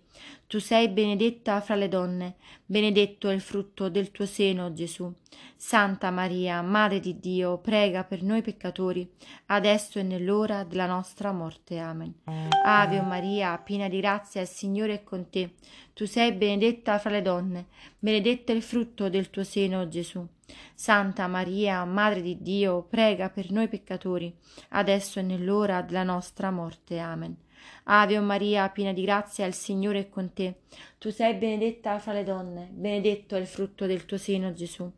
Tu 0.47 0.59
sei 0.59 0.89
benedetta 0.89 1.61
fra 1.61 1.75
le 1.75 1.87
donne, 1.87 2.35
benedetto 2.65 3.29
è 3.29 3.33
il 3.33 3.41
frutto 3.41 3.89
del 3.89 4.11
tuo 4.11 4.25
seno, 4.25 4.73
Gesù. 4.73 5.11
Santa 5.55 6.09
Maria, 6.11 6.61
Madre 6.61 6.99
di 6.99 7.19
Dio, 7.19 7.57
prega 7.59 8.03
per 8.03 8.23
noi 8.23 8.41
peccatori, 8.41 9.09
adesso 9.47 9.99
e 9.99 10.03
nell'ora 10.03 10.63
della 10.63 10.87
nostra 10.87 11.31
morte. 11.31 11.77
Amen. 11.77 12.15
Ave 12.65 13.01
Maria, 13.01 13.57
piena 13.59 13.87
di 13.87 13.99
grazia, 13.99 14.41
il 14.41 14.47
Signore 14.47 14.95
è 14.95 15.03
con 15.03 15.29
te. 15.29 15.53
Tu 15.93 16.05
sei 16.05 16.31
benedetta 16.33 16.97
fra 16.99 17.11
le 17.11 17.21
donne, 17.21 17.67
benedetto 17.97 18.51
è 18.51 18.55
il 18.55 18.63
frutto 18.63 19.07
del 19.07 19.29
tuo 19.29 19.43
seno, 19.43 19.87
Gesù. 19.87 20.25
Santa 20.73 21.27
Maria, 21.27 21.85
Madre 21.85 22.21
di 22.21 22.41
Dio, 22.41 22.81
prega 22.81 23.29
per 23.29 23.51
noi 23.51 23.67
peccatori, 23.67 24.35
adesso 24.69 25.19
e 25.19 25.21
nell'ora 25.21 25.81
della 25.81 26.03
nostra 26.03 26.51
morte. 26.51 26.99
Amen. 26.99 27.37
Ave 27.83 28.19
Maria, 28.19 28.69
piena 28.69 28.93
di 28.93 29.01
grazia, 29.01 29.45
il 29.45 29.53
Signore 29.53 29.99
è 29.99 30.09
con 30.09 30.33
te. 30.33 30.61
Tu 30.97 31.09
sei 31.09 31.33
benedetta 31.35 31.99
fra 31.99 32.13
le 32.13 32.23
donne, 32.23 32.69
benedetto 32.71 33.35
è 33.35 33.39
il 33.39 33.47
frutto 33.47 33.85
del 33.85 34.05
tuo 34.05 34.17
seno, 34.17 34.53
Gesù. 34.53 34.89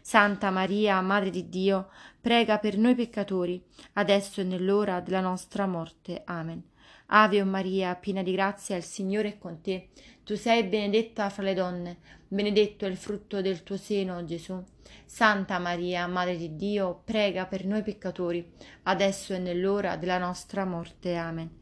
Santa 0.00 0.50
Maria, 0.50 1.00
Madre 1.00 1.30
di 1.30 1.48
Dio, 1.48 1.88
prega 2.20 2.58
per 2.58 2.76
noi 2.76 2.94
peccatori, 2.94 3.62
adesso 3.94 4.40
e 4.40 4.44
nell'ora 4.44 5.00
della 5.00 5.20
nostra 5.20 5.66
morte. 5.66 6.22
Amen. 6.24 6.62
Ave 7.06 7.44
Maria, 7.44 7.94
piena 7.94 8.22
di 8.22 8.32
grazia, 8.32 8.76
il 8.76 8.82
Signore 8.82 9.28
è 9.28 9.38
con 9.38 9.60
te. 9.60 9.88
Tu 10.24 10.34
sei 10.34 10.64
benedetta 10.64 11.28
fra 11.28 11.42
le 11.42 11.54
donne, 11.54 11.98
benedetto 12.26 12.86
è 12.86 12.88
il 12.88 12.96
frutto 12.96 13.40
del 13.40 13.62
tuo 13.62 13.76
seno, 13.76 14.24
Gesù. 14.24 14.62
Santa 15.04 15.58
Maria, 15.58 16.06
Madre 16.06 16.36
di 16.36 16.56
Dio, 16.56 17.02
prega 17.04 17.44
per 17.44 17.66
noi 17.66 17.82
peccatori, 17.82 18.50
adesso 18.84 19.34
e 19.34 19.38
nell'ora 19.38 19.96
della 19.96 20.18
nostra 20.18 20.64
morte. 20.64 21.14
Amen. 21.16 21.61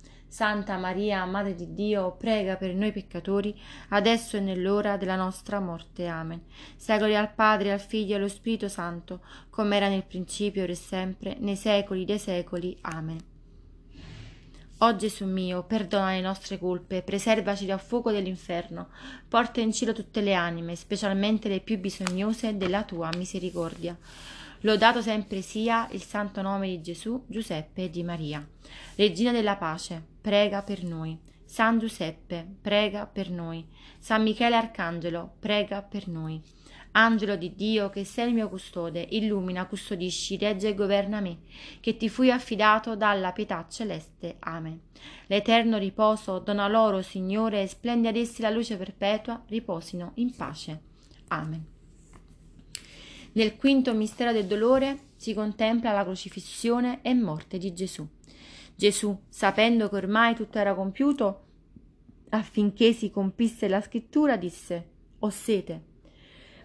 Santa 0.31 0.77
Maria, 0.77 1.25
Madre 1.25 1.55
di 1.55 1.73
Dio, 1.73 2.15
prega 2.15 2.55
per 2.55 2.73
noi 2.73 2.93
peccatori, 2.93 3.53
adesso 3.89 4.37
e 4.37 4.39
nell'ora 4.39 4.95
della 4.95 5.17
nostra 5.17 5.59
morte. 5.59 6.07
Amen. 6.07 6.43
Secoli 6.77 7.17
al 7.17 7.33
Padre, 7.33 7.73
al 7.73 7.81
Figlio 7.81 8.13
e 8.13 8.15
allo 8.15 8.29
Spirito 8.29 8.69
Santo, 8.69 9.19
come 9.49 9.75
era 9.75 9.89
nel 9.89 10.05
principio, 10.05 10.63
ora 10.63 10.71
e 10.71 10.75
sempre, 10.75 11.35
nei 11.37 11.57
secoli 11.57 12.05
dei 12.05 12.17
secoli. 12.17 12.77
Amen. 12.79 13.19
O 14.77 14.95
Gesù 14.95 15.25
mio, 15.25 15.63
perdona 15.63 16.11
le 16.11 16.21
nostre 16.21 16.57
colpe, 16.57 17.01
preservaci 17.01 17.65
dal 17.65 17.81
fuoco 17.81 18.09
dell'inferno, 18.11 18.87
porta 19.27 19.59
in 19.59 19.73
cielo 19.73 19.91
tutte 19.91 20.21
le 20.21 20.33
anime, 20.33 20.77
specialmente 20.77 21.49
le 21.49 21.59
più 21.59 21.77
bisognose 21.77 22.55
della 22.55 22.85
tua 22.85 23.09
misericordia. 23.17 23.97
Lodato 24.61 25.01
sempre 25.01 25.41
sia 25.41 25.89
il 25.91 26.01
santo 26.01 26.41
nome 26.41 26.67
di 26.67 26.81
Gesù, 26.81 27.21
Giuseppe 27.27 27.83
e 27.83 27.89
di 27.89 28.03
Maria. 28.03 28.47
Regina 28.95 29.31
della 29.31 29.57
pace, 29.57 30.10
prega 30.21 30.61
per 30.61 30.83
noi. 30.83 31.19
San 31.43 31.79
Giuseppe, 31.79 32.47
prega 32.61 33.05
per 33.05 33.29
noi. 33.29 33.67
San 33.99 34.23
Michele 34.23 34.55
Arcangelo, 34.55 35.33
prega 35.39 35.81
per 35.81 36.07
noi. 36.07 36.41
Angelo 36.93 37.35
di 37.35 37.55
Dio, 37.55 37.89
che 37.89 38.03
sei 38.03 38.29
il 38.29 38.33
mio 38.33 38.49
custode, 38.49 39.05
illumina, 39.11 39.65
custodisci, 39.65 40.37
regge 40.37 40.69
e 40.69 40.75
governa 40.75 41.21
me, 41.21 41.39
che 41.79 41.95
ti 41.95 42.09
fui 42.09 42.31
affidato 42.31 42.95
dalla 42.95 43.31
pietà 43.31 43.65
celeste. 43.69 44.37
Amen. 44.39 44.79
L'eterno 45.27 45.77
riposo 45.77 46.39
dona 46.39 46.67
loro, 46.67 47.01
Signore, 47.01 47.61
e 47.61 47.67
splendi 47.67 48.07
ad 48.07 48.17
essi 48.17 48.41
la 48.41 48.49
luce 48.49 48.77
perpetua, 48.77 49.41
riposino 49.47 50.11
in 50.15 50.35
pace. 50.35 50.81
Amen. 51.29 51.65
Nel 53.33 53.55
quinto 53.55 53.93
mistero 53.93 54.33
del 54.33 54.45
dolore 54.45 54.99
si 55.15 55.33
contempla 55.33 55.93
la 55.93 56.03
crocifissione 56.03 56.99
e 57.01 57.13
morte 57.13 57.57
di 57.57 57.73
Gesù. 57.73 58.05
Gesù, 58.81 59.15
sapendo 59.29 59.89
che 59.89 59.95
ormai 59.95 60.33
tutto 60.33 60.57
era 60.57 60.73
compiuto, 60.73 61.43
affinché 62.29 62.93
si 62.93 63.11
compisse 63.11 63.67
la 63.67 63.79
scrittura, 63.79 64.37
disse: 64.37 64.87
Ho 65.19 65.29
sete. 65.29 65.83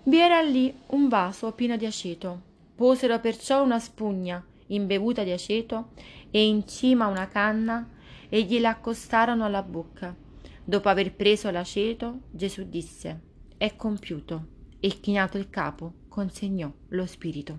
Vi 0.05 0.17
era 0.17 0.41
lì 0.41 0.75
un 0.93 1.09
vaso 1.09 1.53
pieno 1.53 1.77
di 1.77 1.85
aceto. 1.85 2.41
Posero 2.75 3.21
perciò 3.21 3.63
una 3.63 3.79
spugna 3.79 4.43
imbevuta 4.69 5.25
di 5.25 5.31
aceto 5.31 5.91
e 6.31 6.47
in 6.47 6.67
cima 6.67 7.07
una 7.07 7.29
canna 7.29 7.87
e 8.31 8.45
gliela 8.45 8.71
accostarono 8.71 9.45
alla 9.45 9.63
bocca. 9.63 10.17
Dopo 10.65 10.89
aver 10.89 11.15
preso 11.15 11.51
l'aceto, 11.51 12.21
Gesù 12.31 12.67
disse: 12.67 13.21
È 13.59 13.77
compiuto. 13.77 14.47
E 14.81 14.89
chinato 15.01 15.37
il 15.37 15.51
capo, 15.51 15.93
consegnò 16.09 16.73
lo 16.89 17.05
spirito. 17.05 17.59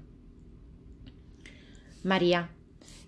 Maria, 2.01 2.56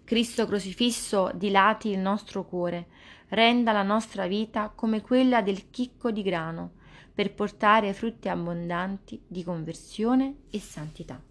Cristo 0.10 0.48
crocifisso 0.48 1.30
dilati 1.36 1.90
il 1.90 2.00
nostro 2.00 2.44
cuore, 2.44 2.88
renda 3.28 3.72
la 3.72 3.84
nostra 3.84 4.26
vita 4.26 4.72
come 4.74 5.02
quella 5.02 5.44
del 5.44 5.70
chicco 5.70 6.10
di 6.10 6.24
grano, 6.24 6.72
per 7.14 7.36
portare 7.36 7.94
frutti 7.94 8.28
abbondanti 8.28 9.22
di 9.28 9.44
conversione 9.44 10.38
e 10.50 10.60
santità. 10.60 11.22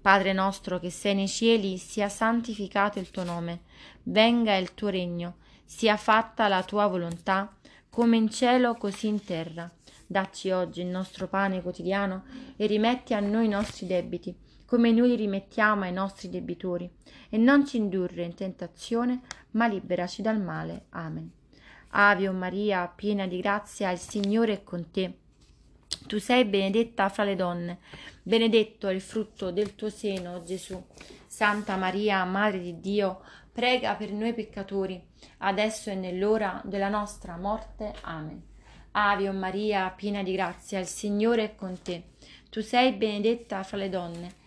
Padre 0.00 0.32
nostro 0.32 0.78
che 0.78 0.88
sei 0.88 1.16
nei 1.16 1.28
cieli, 1.28 1.76
sia 1.76 2.08
santificato 2.08 2.98
il 2.98 3.10
tuo 3.10 3.24
nome, 3.24 3.64
venga 4.04 4.56
il 4.56 4.72
tuo 4.72 4.88
regno, 4.88 5.36
sia 5.66 5.98
fatta 5.98 6.48
la 6.48 6.62
tua 6.62 6.86
volontà, 6.86 7.54
come 7.90 8.16
in 8.16 8.30
cielo 8.30 8.72
così 8.76 9.08
in 9.08 9.22
terra. 9.22 9.70
Dacci 10.06 10.50
oggi 10.50 10.80
il 10.80 10.86
nostro 10.86 11.28
pane 11.28 11.60
quotidiano 11.60 12.24
e 12.56 12.64
rimetti 12.64 13.12
a 13.12 13.20
noi 13.20 13.44
i 13.44 13.50
nostri 13.50 13.86
debiti, 13.86 14.34
come 14.68 14.92
noi 14.92 15.16
rimettiamo 15.16 15.84
ai 15.84 15.92
nostri 15.94 16.28
debitori, 16.28 16.90
e 17.30 17.38
non 17.38 17.66
ci 17.66 17.78
indurre 17.78 18.24
in 18.24 18.34
tentazione, 18.34 19.22
ma 19.52 19.66
liberaci 19.66 20.20
dal 20.20 20.38
male. 20.38 20.84
Amen. 20.90 21.32
Ave 21.92 22.28
o 22.28 22.34
Maria, 22.34 22.86
piena 22.86 23.26
di 23.26 23.40
grazia, 23.40 23.90
il 23.90 23.96
Signore 23.96 24.52
è 24.52 24.62
con 24.64 24.90
te. 24.90 25.20
Tu 26.06 26.18
sei 26.18 26.44
benedetta 26.44 27.08
fra 27.08 27.24
le 27.24 27.34
donne, 27.34 27.78
benedetto 28.22 28.88
è 28.88 28.92
il 28.92 29.00
frutto 29.00 29.50
del 29.50 29.74
tuo 29.74 29.88
seno, 29.88 30.42
Gesù. 30.42 30.84
Santa 31.26 31.76
Maria, 31.76 32.22
Madre 32.26 32.60
di 32.60 32.78
Dio, 32.78 33.22
prega 33.50 33.94
per 33.94 34.12
noi 34.12 34.34
peccatori, 34.34 35.02
adesso 35.38 35.88
e 35.88 35.94
nell'ora 35.94 36.60
della 36.66 36.90
nostra 36.90 37.38
morte. 37.38 37.94
Amen. 38.02 38.42
Ave 38.90 39.30
o 39.30 39.32
Maria, 39.32 39.88
piena 39.88 40.22
di 40.22 40.32
grazia, 40.32 40.78
il 40.78 40.86
Signore 40.86 41.44
è 41.44 41.54
con 41.54 41.80
te. 41.80 42.02
Tu 42.50 42.60
sei 42.60 42.92
benedetta 42.92 43.62
fra 43.62 43.78
le 43.78 43.88
donne, 43.88 44.46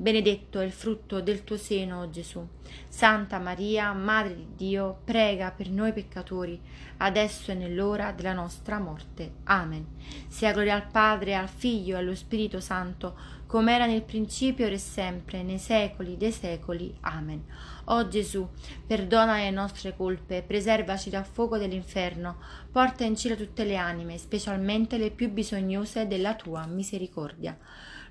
benedetto 0.00 0.60
è 0.60 0.64
il 0.64 0.70
frutto 0.70 1.20
del 1.20 1.42
tuo 1.42 1.56
seno, 1.56 2.08
Gesù. 2.08 2.46
Santa 2.88 3.38
Maria, 3.40 3.92
Madre 3.92 4.36
di 4.36 4.46
Dio, 4.54 5.00
prega 5.02 5.50
per 5.50 5.70
noi 5.70 5.92
peccatori, 5.92 6.60
adesso 6.98 7.50
e 7.50 7.54
nell'ora 7.54 8.12
della 8.12 8.32
nostra 8.32 8.78
morte. 8.78 9.32
Amen. 9.44 9.86
Sia 10.28 10.52
gloria 10.52 10.76
al 10.76 10.86
Padre, 10.86 11.34
al 11.34 11.48
Figlio 11.48 11.96
e 11.96 11.98
allo 11.98 12.14
Spirito 12.14 12.60
Santo, 12.60 13.16
come 13.46 13.74
era 13.74 13.86
nel 13.86 14.02
principio, 14.02 14.68
e 14.68 14.78
sempre, 14.78 15.42
nei 15.42 15.58
secoli 15.58 16.16
dei 16.16 16.32
secoli. 16.32 16.94
Amen. 17.00 17.44
O 17.86 18.06
Gesù, 18.06 18.46
perdona 18.86 19.38
le 19.38 19.50
nostre 19.50 19.96
colpe, 19.96 20.44
preservaci 20.46 21.10
dal 21.10 21.24
fuoco 21.24 21.58
dell'inferno, 21.58 22.36
porta 22.70 23.02
in 23.02 23.16
cielo 23.16 23.34
tutte 23.34 23.64
le 23.64 23.76
anime, 23.76 24.16
specialmente 24.16 24.96
le 24.96 25.10
più 25.10 25.28
bisognose 25.30 26.06
della 26.06 26.36
tua 26.36 26.66
misericordia. 26.66 27.58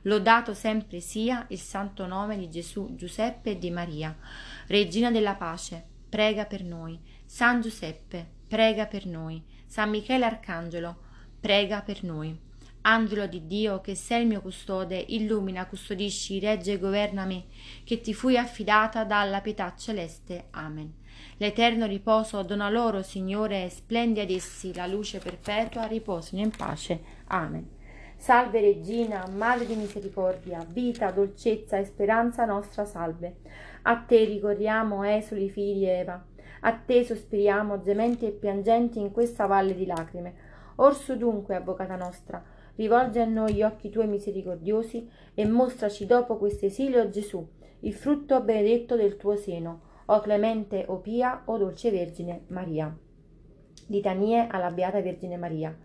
Lodato 0.03 0.53
sempre 0.53 0.99
sia 0.99 1.45
il 1.49 1.59
santo 1.59 2.05
nome 2.05 2.37
di 2.37 2.49
Gesù, 2.49 2.95
Giuseppe 2.95 3.51
e 3.51 3.57
di 3.57 3.71
Maria. 3.71 4.15
Regina 4.67 5.11
della 5.11 5.35
pace, 5.35 5.83
prega 6.09 6.45
per 6.45 6.63
noi. 6.63 6.99
San 7.25 7.61
Giuseppe, 7.61 8.25
prega 8.47 8.85
per 8.85 9.05
noi. 9.05 9.43
San 9.65 9.89
Michele 9.89 10.25
Arcangelo, 10.25 10.97
prega 11.39 11.81
per 11.81 12.03
noi. 12.03 12.45
Angelo 12.81 13.27
di 13.27 13.47
Dio, 13.47 13.81
che 13.81 13.95
sei 13.95 14.21
il 14.21 14.27
mio 14.27 14.41
custode, 14.41 15.03
illumina, 15.09 15.67
custodisci, 15.67 16.39
regge 16.39 16.73
e 16.73 16.79
governa 16.79 17.25
me, 17.25 17.47
che 17.83 17.99
ti 17.99 18.13
fui 18.13 18.37
affidata 18.37 19.03
dalla 19.03 19.41
pietà 19.41 19.75
celeste. 19.75 20.47
Amen. 20.51 20.93
L'eterno 21.37 21.85
riposo 21.85 22.41
dona 22.43 22.69
loro, 22.69 23.01
Signore, 23.01 23.65
e 23.65 23.69
splendi 23.69 24.21
ad 24.21 24.29
essi 24.29 24.73
la 24.73 24.87
luce 24.87 25.19
perpetua, 25.19 25.85
riposino 25.85 26.41
in 26.41 26.51
pace. 26.51 27.01
Amen. 27.27 27.76
Salve 28.17 28.59
Regina, 28.59 29.25
Madre 29.27 29.67
di 29.67 29.75
misericordia, 29.75 30.65
vita, 30.67 31.11
dolcezza 31.11 31.77
e 31.77 31.85
speranza 31.85 32.45
nostra 32.45 32.83
salve. 32.83 33.37
A 33.83 33.97
te 33.97 34.25
ricorriamo, 34.25 35.03
esuli 35.03 35.49
figli 35.49 35.85
Eva. 35.85 36.25
A 36.61 36.73
te 36.73 37.05
sospiriamo, 37.05 37.79
gementi 37.79 38.25
e 38.25 38.31
piangenti 38.31 38.99
in 38.99 39.11
questa 39.11 39.45
valle 39.45 39.75
di 39.75 39.85
lacrime. 39.85 40.33
Orso 40.77 41.15
dunque, 41.15 41.55
avvocata 41.55 41.95
nostra, 41.95 42.43
rivolge 42.75 43.21
a 43.21 43.25
noi 43.25 43.53
gli 43.53 43.63
occhi 43.63 43.89
tuoi 43.89 44.07
misericordiosi 44.07 45.09
e 45.33 45.45
mostraci 45.45 46.05
dopo 46.05 46.37
questo 46.37 46.65
esilio 46.65 47.09
Gesù, 47.09 47.47
il 47.81 47.93
frutto 47.93 48.41
benedetto 48.41 48.95
del 48.95 49.15
tuo 49.15 49.37
seno, 49.37 49.81
o 50.05 50.19
clemente, 50.19 50.83
o 50.87 50.97
pia, 50.97 51.43
o 51.45 51.57
dolce 51.57 51.91
Vergine 51.91 52.45
Maria. 52.47 52.93
Litanie 53.87 54.47
alla 54.49 54.71
Beata 54.71 55.01
Vergine 55.01 55.37
Maria. 55.37 55.77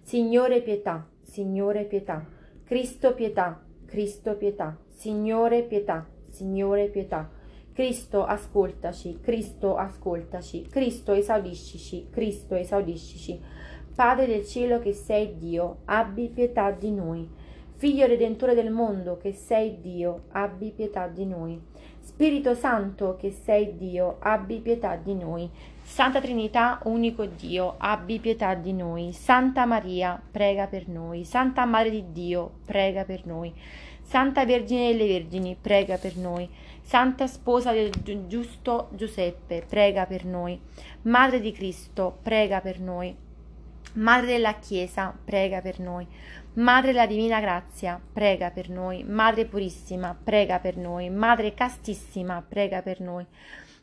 Signore 0.00 0.62
pietà, 0.62 1.06
Signore 1.30 1.84
pietà. 1.84 2.26
Cristo 2.64 3.14
pietà, 3.14 3.62
Cristo 3.86 4.34
pietà. 4.34 4.76
Signore 4.88 5.62
pietà, 5.62 6.04
Signore 6.28 6.88
pietà. 6.88 7.30
Cristo 7.72 8.24
ascoltaci, 8.24 9.20
Cristo 9.20 9.76
ascoltaci, 9.76 10.62
Cristo 10.62 11.12
esaudiscici, 11.12 12.08
Cristo 12.10 12.56
esaudiscici. 12.56 13.40
Padre 13.94 14.26
del 14.26 14.44
cielo 14.44 14.80
che 14.80 14.92
sei 14.92 15.36
Dio, 15.36 15.82
abbi 15.84 16.30
pietà 16.30 16.72
di 16.72 16.90
noi. 16.90 17.28
Figlio 17.76 18.06
redentore 18.06 18.54
del 18.54 18.72
mondo 18.72 19.16
che 19.16 19.32
sei 19.32 19.80
Dio, 19.80 20.24
abbi 20.32 20.72
pietà 20.72 21.06
di 21.06 21.26
noi. 21.26 21.62
Spirito 22.00 22.54
Santo 22.54 23.14
che 23.14 23.30
sei 23.30 23.76
Dio, 23.76 24.16
abbi 24.18 24.58
pietà 24.58 24.96
di 24.96 25.14
noi. 25.14 25.48
Santa 25.92 26.20
Trinità, 26.20 26.78
unico 26.84 27.26
Dio, 27.26 27.74
abbi 27.76 28.20
pietà 28.20 28.54
di 28.54 28.72
noi. 28.72 29.12
Santa 29.12 29.66
Maria, 29.66 30.22
prega 30.30 30.68
per 30.68 30.86
noi. 30.86 31.24
Santa 31.24 31.64
Madre 31.64 31.90
di 31.90 32.04
Dio, 32.12 32.58
prega 32.64 33.04
per 33.04 33.26
noi. 33.26 33.52
Santa 34.00 34.46
Vergine 34.46 34.92
delle 34.92 35.08
Vergini, 35.08 35.56
prega 35.60 35.96
per 35.96 36.16
noi. 36.16 36.48
Santa 36.80 37.26
Sposa 37.26 37.72
del 37.72 37.90
giusto 38.28 38.90
Giuseppe, 38.92 39.64
prega 39.68 40.06
per 40.06 40.24
noi. 40.24 40.58
Madre 41.02 41.40
di 41.40 41.50
Cristo, 41.50 42.18
prega 42.22 42.60
per 42.60 42.78
noi. 42.78 43.14
Madre 43.94 44.26
della 44.26 44.54
Chiesa, 44.54 45.12
prega 45.24 45.60
per 45.60 45.80
noi. 45.80 46.06
Madre 46.54 46.92
della 46.92 47.06
Divina 47.06 47.40
Grazia, 47.40 48.00
prega 48.12 48.50
per 48.52 48.70
noi. 48.70 49.02
Madre 49.02 49.44
Purissima, 49.44 50.16
prega 50.22 50.60
per 50.60 50.76
noi. 50.76 51.10
Madre 51.10 51.52
Castissima, 51.52 52.42
prega 52.48 52.80
per 52.80 53.00
noi. 53.00 53.26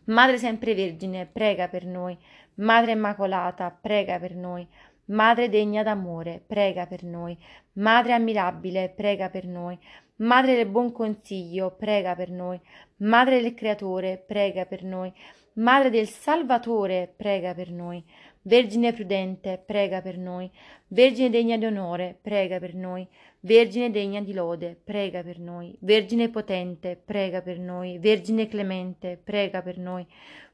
Madre 0.08 0.38
Sempre 0.38 0.74
Vergine, 0.74 1.26
prega 1.26 1.68
per 1.68 1.86
noi. 1.86 2.18
Madre 2.56 2.92
Immacolata, 2.92 3.70
prega 3.70 4.18
per 4.20 4.36
noi. 4.36 4.66
Madre 5.08 5.50
degna 5.50 5.84
d'amore, 5.84 6.42
prega 6.48 6.86
per 6.86 7.04
noi. 7.04 7.38
Madre 7.74 8.14
ammirabile, 8.14 8.94
prega 8.96 9.30
per 9.30 9.46
noi. 9.46 9.78
Madre 10.18 10.56
del 10.56 10.68
buon 10.68 10.94
consiglio, 10.94 11.72
prega 11.72 12.16
per 12.16 12.30
noi. 12.30 12.60
Madre 12.98 13.42
del 13.42 13.54
Creatore, 13.54 14.18
prega 14.18 14.66
per 14.66 14.84
noi. 14.84 15.12
Madre 15.56 15.90
del 15.90 16.08
Salvatore, 16.08 17.14
prega 17.14 17.54
per 17.54 17.70
noi. 17.70 18.02
Vergine 18.44 18.94
prudente, 18.94 19.62
prega 19.64 20.02
per 20.02 20.18
noi. 20.18 20.50
Vergine 20.88 21.30
degna 21.30 21.58
di 21.58 21.66
onore, 21.66 22.18
prega 22.22 22.60
per 22.60 22.76
noi. 22.76 23.06
Vergine 23.48 23.90
degna 23.92 24.20
di 24.20 24.34
lode, 24.34 24.78
prega 24.84 25.24
per 25.24 25.40
noi. 25.40 25.74
Vergine 25.80 26.28
potente, 26.28 27.02
prega 27.02 27.42
per 27.42 27.60
noi. 27.60 27.98
Vergine 27.98 28.50
clemente, 28.50 29.18
prega 29.24 29.62
per 29.62 29.78
noi. 29.78 30.06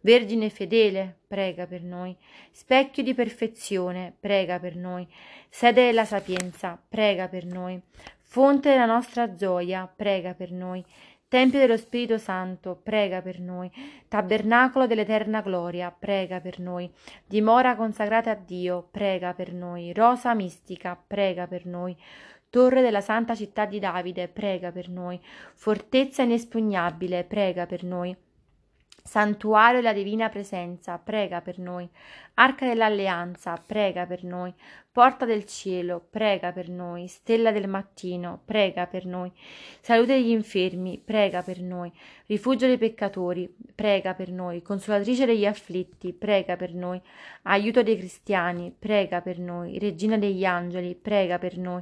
Vergine 0.01 0.51
fedele, 0.51 1.21
prega 1.27 1.65
per 1.65 1.81
noi. 1.81 2.15
Specchio 2.51 3.01
di 3.01 3.15
perfezione, 3.15 4.13
prega 4.19 4.59
per 4.59 4.75
noi. 4.75 5.07
Sede 5.49 5.85
della 5.85 6.05
sapienza, 6.05 6.79
prega 6.87 7.27
per 7.27 7.47
noi. 7.47 7.81
Fonte 8.19 8.69
della 8.69 8.85
nostra 8.85 9.33
gioia, 9.33 9.91
prega 9.93 10.35
per 10.35 10.51
noi. 10.51 10.85
Tempio 11.27 11.57
dello 11.57 11.77
Spirito 11.77 12.19
Santo, 12.19 12.75
prega 12.75 13.23
per 13.23 13.39
noi. 13.39 13.71
Tabernacolo 14.07 14.85
dell'eterna 14.85 15.41
gloria, 15.41 15.89
prega 15.89 16.39
per 16.39 16.59
noi. 16.59 16.91
Dimora 17.25 17.75
consacrata 17.75 18.29
a 18.29 18.35
Dio, 18.35 18.87
prega 18.91 19.33
per 19.33 19.51
noi. 19.51 19.93
Rosa 19.93 20.35
mistica, 20.35 20.95
prega 20.95 21.47
per 21.47 21.65
noi. 21.65 21.97
Torre 22.53 22.83
della 22.83 23.01
santa 23.01 23.33
città 23.33 23.65
di 23.65 23.79
Davide, 23.79 24.27
prega 24.27 24.71
per 24.71 24.87
noi. 24.87 25.19
Fortezza 25.55 26.21
inespugnabile, 26.21 27.23
prega 27.23 27.65
per 27.65 27.83
noi. 27.83 28.15
Santuario 29.03 29.81
della 29.81 29.91
Divina 29.91 30.29
Presenza, 30.29 30.99
prega 30.99 31.41
per 31.41 31.57
noi. 31.57 31.89
Arca 32.35 32.65
dell'Alleanza, 32.65 33.61
prega 33.63 34.05
per 34.05 34.23
noi. 34.23 34.53
Porta 34.93 35.25
del 35.25 35.45
cielo, 35.45 36.05
prega 36.07 36.51
per 36.51 36.69
noi. 36.69 37.07
Stella 37.07 37.51
del 37.51 37.67
mattino, 37.67 38.41
prega 38.45 38.85
per 38.85 39.07
noi. 39.07 39.31
Salute 39.81 40.13
degli 40.13 40.29
infermi, 40.29 41.01
prega 41.03 41.41
per 41.41 41.61
noi. 41.61 41.91
Rifugio 42.27 42.67
dei 42.67 42.77
peccatori, 42.77 43.51
prega 43.73 44.13
per 44.13 44.31
noi. 44.31 44.61
Consolatrice 44.61 45.25
degli 45.25 45.47
afflitti, 45.47 46.13
prega 46.13 46.55
per 46.55 46.73
noi. 46.73 47.01
Aiuto 47.43 47.81
dei 47.81 47.97
cristiani, 47.97 48.73
prega 48.77 49.21
per 49.21 49.39
noi. 49.39 49.79
Regina 49.79 50.17
degli 50.17 50.45
angeli, 50.45 50.93
prega 50.93 51.39
per 51.39 51.57
noi. 51.57 51.81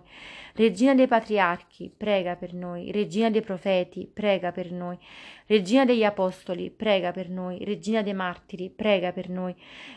Regina 0.54 0.96
dei 0.96 1.08
patriarchi, 1.08 1.94
prega 1.96 2.36
per 2.36 2.54
noi. 2.54 2.92
Regina 2.92 3.30
dei 3.30 3.42
profeti, 3.42 4.10
prega 4.12 4.54
per 4.54 4.72
noi. 4.72 4.98
Regina 5.48 5.84
degli 5.84 6.06
apostoli, 6.06 6.70
prega 6.70 7.12
per 7.12 7.30
noi. 7.30 7.64
Regina 7.66 8.02
dei 8.02 8.14
martiri, 8.14 8.70
prega 8.70 9.12
per 9.12 9.28
noi. 9.30 9.54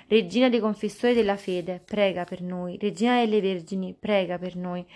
Regina 0.09 0.44
dei 0.49 0.61
confessori 0.61 1.15
della 1.15 1.37
fede, 1.37 1.81
prega 1.85 2.25
per 2.25 2.43
noi. 2.43 2.77
Regina 2.81 3.03
Regina 3.05 3.25
delle 3.25 3.41
Vergini, 3.41 3.95
prega 3.99 4.39
per 4.39 4.57
noi. 4.57 4.87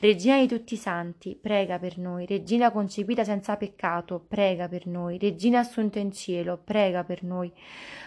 Regina 0.00 0.38
di 0.38 0.46
tutti 0.46 0.74
i 0.74 0.76
santi, 0.76 1.38
prega 1.40 1.78
per 1.78 1.96
noi. 1.96 2.26
Regina 2.26 2.70
concepita 2.70 3.24
senza 3.24 3.56
peccato, 3.56 4.22
prega 4.26 4.68
per 4.68 4.86
noi. 4.86 5.18
Regina 5.18 5.60
assunta 5.60 5.98
in 5.98 6.12
cielo, 6.12 6.60
prega 6.62 7.04
per 7.04 7.22
noi. 7.22 7.50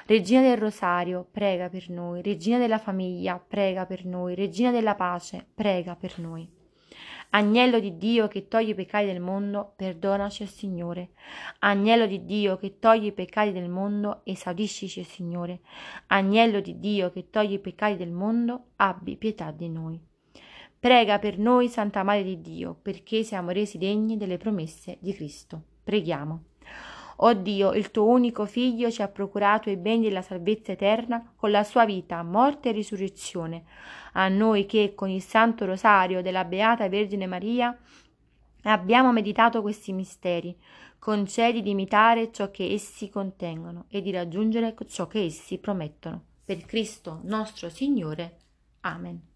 Regina 0.05 0.41
del 0.41 0.57
Rosario, 0.57 1.25
prega 1.31 1.69
per 1.69 1.89
noi. 1.89 2.21
Regina 2.21 2.59
della 2.59 2.77
famiglia, 2.77 3.43
prega 3.45 3.85
per 3.85 4.05
noi. 4.05 4.35
Regina 4.35 4.69
della 4.69 4.95
pace, 4.95 5.43
prega 5.55 5.95
per 5.95 6.19
noi. 6.19 6.56
Agnello 7.31 7.79
di 7.79 7.97
Dio 7.97 8.27
che 8.27 8.47
toglie 8.47 8.71
i 8.71 8.75
peccati 8.75 9.05
del 9.05 9.19
mondo, 9.19 9.73
perdonaci, 9.75 10.45
Signore. 10.45 11.09
Agnello 11.59 12.05
di 12.07 12.23
Dio 12.25 12.57
che 12.57 12.79
toglie 12.79 13.07
i 13.07 13.11
peccati 13.13 13.51
del 13.51 13.69
mondo, 13.69 14.21
esaudiscici, 14.23 15.03
Signore. 15.03 15.59
Agnello 16.07 16.61
di 16.61 16.79
Dio 16.79 17.11
che 17.11 17.29
toglie 17.29 17.55
i 17.55 17.59
peccati 17.59 17.97
del 17.97 18.11
mondo, 18.11 18.69
abbi 18.77 19.17
pietà 19.17 19.51
di 19.51 19.69
noi. 19.69 19.99
Prega 20.79 21.19
per 21.19 21.37
noi, 21.37 21.67
Santa 21.69 22.03
Madre 22.03 22.23
di 22.23 22.41
Dio, 22.41 22.77
perché 22.81 23.23
siamo 23.23 23.51
resi 23.51 23.77
degni 23.77 24.15
delle 24.15 24.37
promesse 24.37 24.97
di 25.01 25.13
Cristo. 25.13 25.61
Preghiamo. 25.83 26.43
O 27.17 27.33
Dio, 27.33 27.73
il 27.73 27.89
tuo 27.89 28.05
unico 28.05 28.45
Figlio 28.45 28.91
ci 28.91 29.01
ha 29.01 29.07
procurato 29.07 29.69
i 29.69 29.77
beni 29.77 30.03
della 30.03 30.21
salvezza 30.21 30.73
eterna 30.73 31.33
con 31.35 31.49
la 31.49 31.63
sua 31.63 31.85
vita, 31.85 32.21
morte 32.21 32.69
e 32.69 32.73
risurrezione. 32.73 33.63
A 34.13 34.27
noi 34.27 34.65
che 34.65 34.93
con 34.93 35.09
il 35.09 35.21
Santo 35.21 35.65
Rosario 35.65 36.21
della 36.21 36.45
Beata 36.45 36.87
Vergine 36.89 37.25
Maria 37.25 37.75
abbiamo 38.63 39.11
meditato 39.11 39.61
questi 39.61 39.93
misteri, 39.93 40.55
concedi 40.99 41.61
di 41.61 41.71
imitare 41.71 42.31
ciò 42.31 42.51
che 42.51 42.71
essi 42.71 43.09
contengono 43.09 43.85
e 43.89 44.01
di 44.01 44.11
raggiungere 44.11 44.75
ciò 44.87 45.07
che 45.07 45.23
essi 45.23 45.57
promettono. 45.57 46.23
Per 46.45 46.65
Cristo 46.65 47.21
nostro 47.23 47.69
Signore. 47.69 48.37
Amen. 48.81 49.35